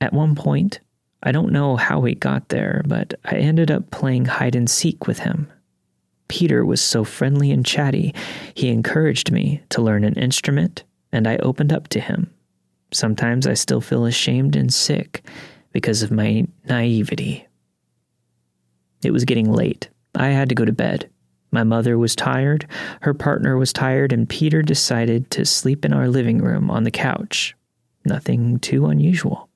At 0.01 0.13
one 0.13 0.35
point, 0.35 0.81
I 1.23 1.33
don't 1.33 1.53
know 1.53 1.77
how 1.77 2.01
we 2.01 2.15
got 2.15 2.49
there, 2.51 2.83
but 2.87 3.15
I 3.25 3.37
ended 3.37 3.71
up 3.71 3.91
playing 3.91 4.27
hide 4.27 4.55
and 4.55 4.69
seek 4.69 5.07
with 5.07 5.21
him. 5.21 5.51
Peter 6.29 6.65
was 6.65 6.81
so 6.81 7.05
friendly 7.05 7.51
and 7.51 7.65
chatty, 7.65 8.15
he 8.55 8.69
encouraged 8.69 9.31
me 9.31 9.63
to 9.71 9.83
learn 9.83 10.05
an 10.05 10.15
instrument, 10.15 10.85
and 11.13 11.27
I 11.27 11.37
opened 11.39 11.73
up 11.73 11.89
to 11.89 12.01
him. 12.01 12.31
Sometimes 12.93 13.47
I 13.47 13.55
still 13.55 13.81
feel 13.81 14.05
ashamed 14.05 14.57
and 14.57 14.73
sick 14.73 15.27
because 15.73 16.03
of 16.03 16.11
my 16.11 16.47
naivety. 16.69 17.47
It 19.03 19.13
was 19.13 19.25
getting 19.25 19.53
late. 19.53 19.89
I 20.15 20.29
had 20.29 20.49
to 20.49 20.55
go 20.55 20.65
to 20.65 20.73
bed. 20.73 21.11
My 21.55 21.63
mother 21.63 21.97
was 21.97 22.17
tired, 22.17 22.67
her 23.03 23.15
partner 23.15 23.57
was 23.57 23.73
tired, 23.73 24.13
and 24.13 24.29
Peter 24.29 24.61
decided 24.61 25.31
to 25.31 25.45
sleep 25.45 25.85
in 25.85 25.93
our 25.93 26.09
living 26.09 26.43
room 26.43 26.69
on 26.69 26.83
the 26.83 26.91
couch. 26.91 27.55
Nothing 28.05 28.59
too 28.59 28.87
unusual. 28.87 29.49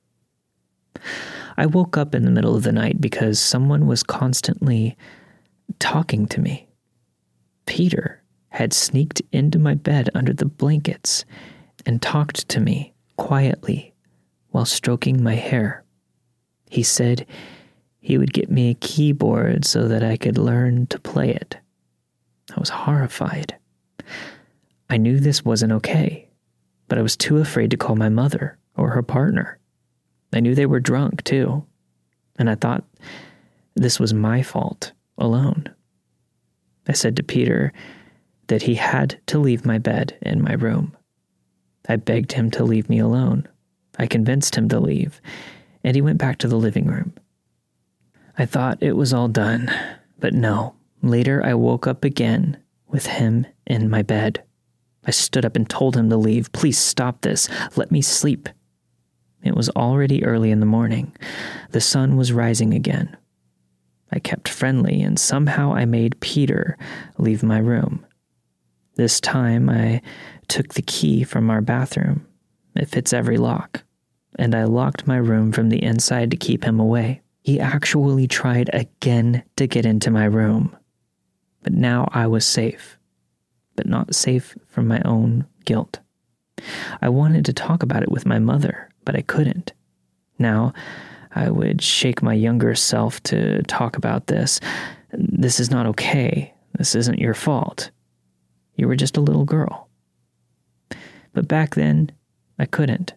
I 1.57 1.65
woke 1.65 1.97
up 1.97 2.15
in 2.15 2.23
the 2.23 2.31
middle 2.31 2.55
of 2.55 2.63
the 2.63 2.71
night 2.71 3.01
because 3.01 3.37
someone 3.37 3.85
was 3.85 4.01
constantly 4.01 4.95
talking 5.79 6.25
to 6.27 6.39
me. 6.39 6.69
Peter 7.65 8.23
had 8.47 8.71
sneaked 8.71 9.21
into 9.33 9.59
my 9.59 9.73
bed 9.73 10.09
under 10.15 10.31
the 10.31 10.45
blankets 10.45 11.25
and 11.85 12.01
talked 12.01 12.47
to 12.47 12.61
me 12.61 12.93
quietly 13.17 13.93
while 14.51 14.63
stroking 14.63 15.21
my 15.21 15.35
hair. 15.35 15.83
He 16.69 16.81
said 16.81 17.25
he 17.99 18.17
would 18.17 18.31
get 18.31 18.49
me 18.49 18.69
a 18.69 18.75
keyboard 18.75 19.65
so 19.65 19.89
that 19.89 20.01
I 20.01 20.15
could 20.15 20.37
learn 20.37 20.87
to 20.87 20.97
play 20.97 21.31
it. 21.31 21.57
I 22.55 22.59
was 22.59 22.69
horrified. 22.69 23.55
I 24.89 24.97
knew 24.97 25.19
this 25.19 25.45
wasn't 25.45 25.73
okay, 25.73 26.29
but 26.87 26.97
I 26.97 27.01
was 27.01 27.15
too 27.15 27.37
afraid 27.37 27.71
to 27.71 27.77
call 27.77 27.95
my 27.95 28.09
mother 28.09 28.57
or 28.75 28.89
her 28.89 29.03
partner. 29.03 29.59
I 30.33 30.39
knew 30.39 30.55
they 30.55 30.65
were 30.65 30.79
drunk, 30.79 31.23
too, 31.23 31.65
and 32.37 32.49
I 32.49 32.55
thought 32.55 32.85
this 33.75 33.99
was 33.99 34.13
my 34.13 34.41
fault 34.41 34.91
alone. 35.17 35.65
I 36.87 36.93
said 36.93 37.15
to 37.17 37.23
Peter 37.23 37.71
that 38.47 38.63
he 38.63 38.75
had 38.75 39.19
to 39.27 39.37
leave 39.37 39.65
my 39.65 39.77
bed 39.77 40.17
in 40.21 40.41
my 40.41 40.53
room. 40.53 40.95
I 41.87 41.97
begged 41.97 42.31
him 42.31 42.51
to 42.51 42.63
leave 42.63 42.89
me 42.89 42.99
alone. 42.99 43.47
I 43.97 44.07
convinced 44.07 44.55
him 44.55 44.69
to 44.69 44.79
leave, 44.79 45.21
and 45.83 45.95
he 45.95 46.01
went 46.01 46.17
back 46.17 46.39
to 46.39 46.47
the 46.47 46.57
living 46.57 46.85
room. 46.85 47.13
I 48.37 48.45
thought 48.45 48.81
it 48.81 48.93
was 48.93 49.13
all 49.13 49.27
done, 49.27 49.71
but 50.19 50.33
no. 50.33 50.75
Later, 51.01 51.41
I 51.43 51.53
woke 51.53 51.87
up 51.87 52.03
again 52.03 52.57
with 52.87 53.05
him 53.05 53.45
in 53.65 53.89
my 53.89 54.01
bed. 54.01 54.43
I 55.05 55.11
stood 55.11 55.45
up 55.45 55.55
and 55.55 55.69
told 55.69 55.95
him 55.95 56.09
to 56.09 56.17
leave. 56.17 56.51
Please 56.51 56.77
stop 56.77 57.21
this. 57.21 57.47
Let 57.75 57.91
me 57.91 58.01
sleep. 58.01 58.49
It 59.43 59.55
was 59.55 59.69
already 59.69 60.23
early 60.25 60.51
in 60.51 60.59
the 60.59 60.65
morning. 60.65 61.15
The 61.71 61.81
sun 61.81 62.17
was 62.17 62.33
rising 62.33 62.73
again. 62.73 63.15
I 64.11 64.19
kept 64.19 64.49
friendly, 64.49 65.01
and 65.01 65.17
somehow 65.19 65.73
I 65.73 65.85
made 65.85 66.19
Peter 66.19 66.77
leave 67.17 67.43
my 67.43 67.59
room. 67.59 68.05
This 68.95 69.21
time 69.21 69.69
I 69.69 70.01
took 70.47 70.73
the 70.73 70.81
key 70.81 71.23
from 71.23 71.49
our 71.49 71.61
bathroom. 71.61 72.25
It 72.75 72.89
fits 72.89 73.13
every 73.13 73.37
lock. 73.37 73.83
And 74.37 74.53
I 74.53 74.65
locked 74.65 75.07
my 75.07 75.17
room 75.17 75.51
from 75.51 75.69
the 75.69 75.81
inside 75.81 76.31
to 76.31 76.37
keep 76.37 76.63
him 76.63 76.79
away. 76.79 77.21
He 77.41 77.59
actually 77.59 78.27
tried 78.27 78.69
again 78.73 79.43
to 79.55 79.67
get 79.67 79.85
into 79.85 80.11
my 80.11 80.25
room. 80.25 80.75
But 81.63 81.73
now 81.73 82.07
I 82.11 82.27
was 82.27 82.45
safe, 82.45 82.97
but 83.75 83.87
not 83.87 84.15
safe 84.15 84.57
from 84.67 84.87
my 84.87 85.01
own 85.05 85.45
guilt. 85.65 85.99
I 87.01 87.09
wanted 87.09 87.45
to 87.45 87.53
talk 87.53 87.83
about 87.83 88.03
it 88.03 88.11
with 88.11 88.25
my 88.25 88.39
mother, 88.39 88.89
but 89.05 89.15
I 89.15 89.21
couldn't. 89.21 89.73
Now, 90.37 90.73
I 91.35 91.49
would 91.49 91.81
shake 91.81 92.21
my 92.21 92.33
younger 92.33 92.75
self 92.75 93.21
to 93.23 93.61
talk 93.63 93.97
about 93.97 94.27
this. 94.27 94.59
This 95.11 95.59
is 95.59 95.69
not 95.69 95.85
okay. 95.87 96.53
This 96.77 96.95
isn't 96.95 97.19
your 97.19 97.33
fault. 97.33 97.91
You 98.75 98.87
were 98.87 98.95
just 98.95 99.17
a 99.17 99.21
little 99.21 99.45
girl. 99.45 99.89
But 101.33 101.47
back 101.47 101.75
then, 101.75 102.11
I 102.57 102.65
couldn't. 102.65 103.13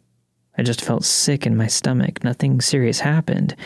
I 0.58 0.62
just 0.62 0.82
felt 0.82 1.04
sick 1.04 1.46
in 1.46 1.56
my 1.56 1.66
stomach. 1.66 2.22
Nothing 2.22 2.60
serious 2.60 3.00
happened. 3.00 3.56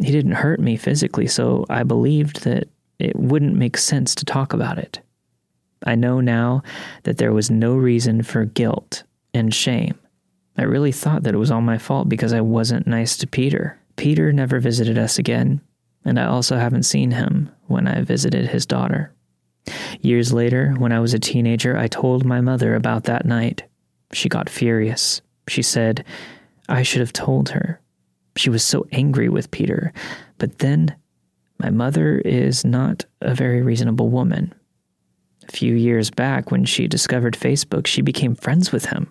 He 0.00 0.12
didn't 0.12 0.32
hurt 0.32 0.60
me 0.60 0.76
physically, 0.76 1.26
so 1.26 1.64
I 1.70 1.82
believed 1.82 2.42
that 2.44 2.68
it 2.98 3.16
wouldn't 3.16 3.56
make 3.56 3.76
sense 3.76 4.14
to 4.16 4.24
talk 4.24 4.52
about 4.52 4.78
it. 4.78 5.00
I 5.84 5.94
know 5.94 6.20
now 6.20 6.62
that 7.02 7.18
there 7.18 7.32
was 7.32 7.50
no 7.50 7.76
reason 7.76 8.22
for 8.22 8.44
guilt 8.44 9.04
and 9.34 9.54
shame. 9.54 9.98
I 10.56 10.62
really 10.62 10.92
thought 10.92 11.22
that 11.24 11.34
it 11.34 11.38
was 11.38 11.50
all 11.50 11.60
my 11.60 11.78
fault 11.78 12.08
because 12.08 12.32
I 12.32 12.40
wasn't 12.40 12.86
nice 12.86 13.16
to 13.18 13.26
Peter. 13.26 13.78
Peter 13.96 14.32
never 14.32 14.58
visited 14.58 14.96
us 14.96 15.18
again, 15.18 15.60
and 16.04 16.18
I 16.18 16.26
also 16.26 16.56
haven't 16.56 16.84
seen 16.84 17.10
him 17.10 17.50
when 17.66 17.86
I 17.86 18.02
visited 18.02 18.48
his 18.48 18.64
daughter. 18.64 19.12
Years 20.00 20.32
later, 20.32 20.74
when 20.78 20.92
I 20.92 21.00
was 21.00 21.12
a 21.12 21.18
teenager, 21.18 21.76
I 21.76 21.88
told 21.88 22.24
my 22.24 22.40
mother 22.40 22.74
about 22.74 23.04
that 23.04 23.26
night. 23.26 23.64
She 24.12 24.28
got 24.28 24.48
furious. 24.48 25.20
She 25.48 25.62
said, 25.62 26.04
I 26.68 26.82
should 26.82 27.00
have 27.00 27.12
told 27.12 27.50
her. 27.50 27.80
She 28.36 28.50
was 28.50 28.62
so 28.62 28.86
angry 28.92 29.28
with 29.28 29.50
Peter. 29.50 29.92
But 30.38 30.58
then 30.58 30.94
my 31.58 31.70
mother 31.70 32.18
is 32.18 32.64
not 32.64 33.04
a 33.20 33.34
very 33.34 33.62
reasonable 33.62 34.08
woman. 34.08 34.54
A 35.48 35.52
few 35.52 35.74
years 35.74 36.10
back, 36.10 36.50
when 36.50 36.64
she 36.64 36.88
discovered 36.88 37.34
Facebook, 37.34 37.86
she 37.86 38.02
became 38.02 38.34
friends 38.34 38.72
with 38.72 38.86
him. 38.86 39.08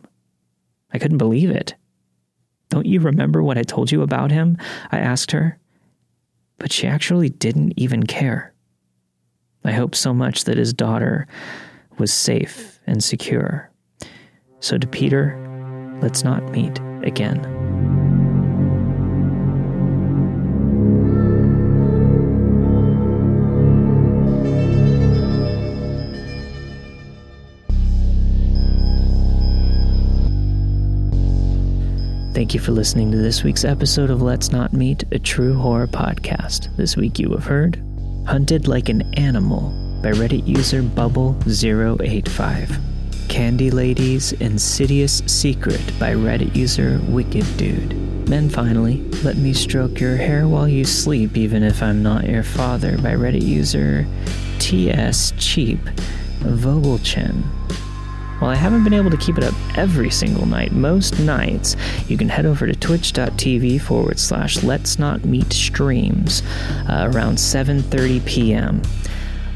I 0.91 0.99
couldn't 0.99 1.17
believe 1.17 1.49
it. 1.49 1.75
Don't 2.69 2.85
you 2.85 2.99
remember 2.99 3.41
what 3.41 3.57
I 3.57 3.63
told 3.63 3.91
you 3.91 4.01
about 4.01 4.31
him? 4.31 4.57
I 4.91 4.99
asked 4.99 5.31
her. 5.31 5.57
But 6.57 6.71
she 6.71 6.87
actually 6.87 7.29
didn't 7.29 7.73
even 7.77 8.03
care. 8.03 8.53
I 9.63 9.71
hope 9.71 9.95
so 9.95 10.13
much 10.13 10.43
that 10.43 10.57
his 10.57 10.73
daughter 10.73 11.27
was 11.97 12.13
safe 12.13 12.79
and 12.85 13.03
secure. 13.03 13.71
So, 14.59 14.77
to 14.77 14.87
Peter, 14.87 15.37
let's 16.01 16.23
not 16.23 16.51
meet 16.51 16.79
again. 17.03 17.54
Thank 32.35 32.53
you 32.53 32.59
for 32.59 32.73
listening 32.73 33.11
to 33.11 33.17
this 33.17 33.45
week's 33.45 33.63
episode 33.63 34.09
of 34.09 34.21
Let's 34.21 34.51
Not 34.51 34.73
Meet, 34.73 35.05
a 35.13 35.19
true 35.19 35.57
horror 35.57 35.87
podcast. 35.87 36.75
This 36.75 36.97
week 36.97 37.17
you 37.17 37.31
have 37.31 37.45
heard 37.45 37.81
Hunted 38.27 38.67
Like 38.67 38.89
an 38.89 39.03
Animal 39.13 39.69
by 40.03 40.11
Reddit 40.11 40.45
user 40.45 40.83
Bubble085. 40.83 43.29
Candy 43.29 43.71
Lady's 43.71 44.33
Insidious 44.33 45.23
Secret 45.27 45.79
by 45.97 46.11
Reddit 46.11 46.53
user 46.53 46.99
Wicked 47.07 47.45
Dude. 47.55 48.27
Then 48.27 48.49
finally, 48.49 48.97
Let 49.23 49.37
Me 49.37 49.53
Stroke 49.53 50.01
Your 50.01 50.17
Hair 50.17 50.49
While 50.49 50.67
You 50.67 50.83
Sleep 50.83 51.37
Even 51.37 51.63
If 51.63 51.81
I'm 51.81 52.03
Not 52.03 52.27
Your 52.27 52.43
Father 52.43 52.97
by 52.97 53.13
Reddit 53.13 53.43
user 53.43 54.05
TS 54.59 55.31
Cheap 55.37 55.79
Vogelchin. 56.39 57.45
While 58.39 58.51
I 58.51 58.55
haven't 58.55 58.83
been 58.83 58.93
able 58.93 59.11
to 59.11 59.17
keep 59.17 59.37
it 59.37 59.43
up 59.43 59.53
every 59.77 60.09
single 60.09 60.45
night, 60.45 60.73
most 60.73 61.19
nights, 61.19 61.75
you 62.07 62.17
can 62.17 62.27
head 62.27 62.45
over 62.45 62.67
to 62.67 62.75
twitch.tv 62.75 63.79
forward 63.81 64.19
slash 64.19 64.61
let's 64.61 64.99
not 64.99 65.23
meet 65.23 65.53
streams 65.53 66.43
uh, 66.89 67.09
around 67.13 67.37
7.30 67.37 68.25
p.m. 68.25 68.81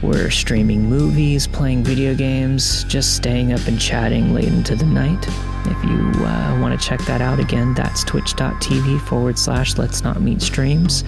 We're 0.02 0.30
streaming 0.32 0.84
movies, 0.84 1.46
playing 1.46 1.84
video 1.84 2.16
games, 2.16 2.86
just 2.86 3.18
staying 3.18 3.52
up 3.52 3.68
and 3.68 3.80
chatting 3.80 4.34
late 4.34 4.48
into 4.48 4.76
the 4.76 4.86
night. 4.86 5.28
If 5.66 5.84
you 5.84 6.26
uh, 6.26 6.58
want 6.62 6.80
to 6.80 6.88
check 6.88 7.02
that 7.02 7.22
out 7.22 7.40
again, 7.40 7.74
that's 7.74 8.06
twitch.tv 8.06 9.02
forward 9.02 9.38
slash 9.38 9.78
let's 9.78 10.02
not 10.02 10.22
meet 10.22 10.42
streams. 10.42 11.04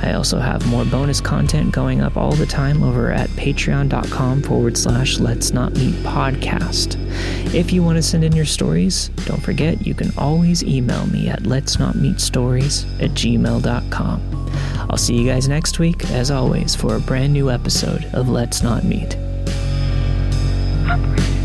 I 0.00 0.12
also 0.12 0.38
have 0.38 0.64
more 0.68 0.84
bonus 0.84 1.20
content 1.20 1.72
going 1.72 2.00
up 2.00 2.16
all 2.16 2.32
the 2.32 2.46
time 2.46 2.84
over 2.84 3.10
at 3.10 3.28
patreon.com 3.30 4.42
forward 4.42 4.76
slash 4.76 5.18
let's 5.18 5.52
not 5.52 5.74
meet 5.74 5.94
podcast. 5.96 6.94
If 7.52 7.72
you 7.72 7.82
want 7.82 7.96
to 7.96 8.02
send 8.02 8.22
in 8.22 8.34
your 8.34 8.44
stories, 8.44 9.08
don't 9.24 9.42
forget 9.42 9.84
you 9.84 9.94
can 9.94 10.12
always 10.16 10.62
email 10.62 11.06
me 11.08 11.28
at 11.28 11.44
let's 11.46 11.80
not 11.80 11.96
meet 11.96 12.20
stories 12.20 12.84
at 13.00 13.10
gmail.com. 13.10 14.36
I'll 14.88 14.96
see 14.96 15.16
you 15.16 15.28
guys 15.28 15.48
next 15.48 15.78
week, 15.78 16.08
as 16.10 16.30
always, 16.30 16.76
for 16.76 16.94
a 16.94 17.00
brand 17.00 17.32
new 17.32 17.50
episode 17.50 18.04
of 18.14 18.28
Let's 18.28 18.62
Not 18.62 18.84
Meet. 18.84 19.16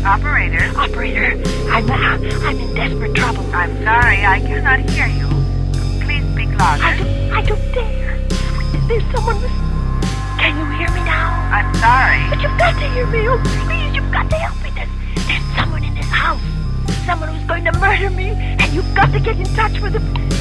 Operator, 0.04 0.70
Operator, 0.76 1.42
I'm 1.70 1.90
uh, 1.90 2.18
I'm 2.46 2.58
in 2.58 2.74
desperate 2.74 3.14
trouble. 3.14 3.44
I'm 3.54 3.72
sorry, 3.82 4.24
I 4.24 4.40
cannot 4.40 4.88
hear 4.90 5.06
you. 5.06 5.28
Please 6.04 6.24
speak 6.32 6.48
I 6.60 6.96
don't, 6.96 7.32
I 7.32 7.42
don't 7.42 7.72
dare. 7.74 8.18
There's 8.88 9.04
someone. 9.12 9.40
Can 10.38 10.58
you 10.58 10.78
hear 10.78 10.90
me 10.90 11.04
now? 11.04 11.30
I'm 11.50 11.74
sorry. 11.76 12.30
But 12.30 12.42
you've 12.42 12.58
got 12.58 12.78
to 12.80 12.88
hear 12.90 13.06
me. 13.06 13.28
Oh, 13.28 13.42
please, 13.66 13.94
you've 13.94 14.12
got 14.12 14.30
to 14.30 14.36
help 14.36 14.62
me. 14.62 14.70
There's, 14.70 15.26
there's 15.26 15.56
someone 15.56 15.84
in 15.84 15.94
this 15.94 16.06
house. 16.06 16.40
Someone 17.06 17.28
who's 17.28 17.44
going 17.46 17.64
to 17.64 17.72
murder 17.78 18.10
me, 18.10 18.30
and 18.30 18.72
you've 18.72 18.94
got 18.94 19.12
to 19.12 19.20
get 19.20 19.36
in 19.36 19.46
touch 19.54 19.80
with 19.80 19.94
him. 19.94 20.31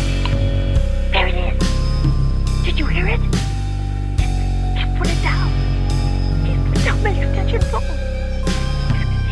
Did 2.63 2.77
you 2.77 2.85
hear 2.85 3.07
it? 3.07 3.19
Just 4.77 4.95
put 4.95 5.07
it 5.09 5.21
down. 5.23 5.49
He's 6.45 6.59
put 6.69 6.85
down 6.85 7.03
my 7.03 7.09
extension 7.09 7.61
phone. 7.71 7.81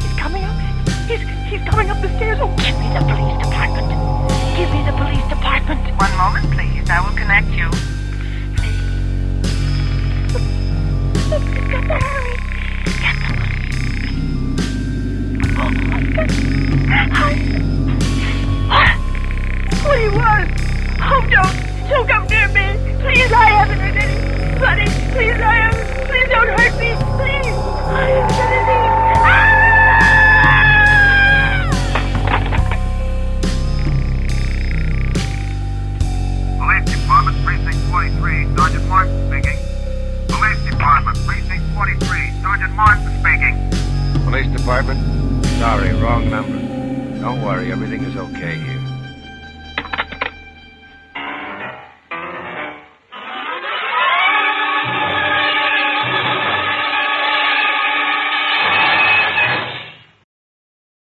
He's 0.02 0.14
coming 0.18 0.44
up. 0.44 0.58
He's 1.08 1.22
he's 1.48 1.62
coming 1.70 1.92
up 1.92 2.02
the 2.02 2.10
stairs. 2.18 2.40
Oh, 2.42 2.50
give 2.58 2.78
me 2.80 2.90
the 2.90 3.06
police 3.06 3.38
department. 3.38 3.90
Give 4.58 4.70
me 4.72 4.82
the 4.84 4.98
police 4.98 5.28
department. 5.30 5.80
One 6.00 6.18
moment, 6.18 6.52
please. 6.54 6.90
I 6.90 7.02
will 7.06 7.16
connect 7.16 7.50
you. 7.52 7.99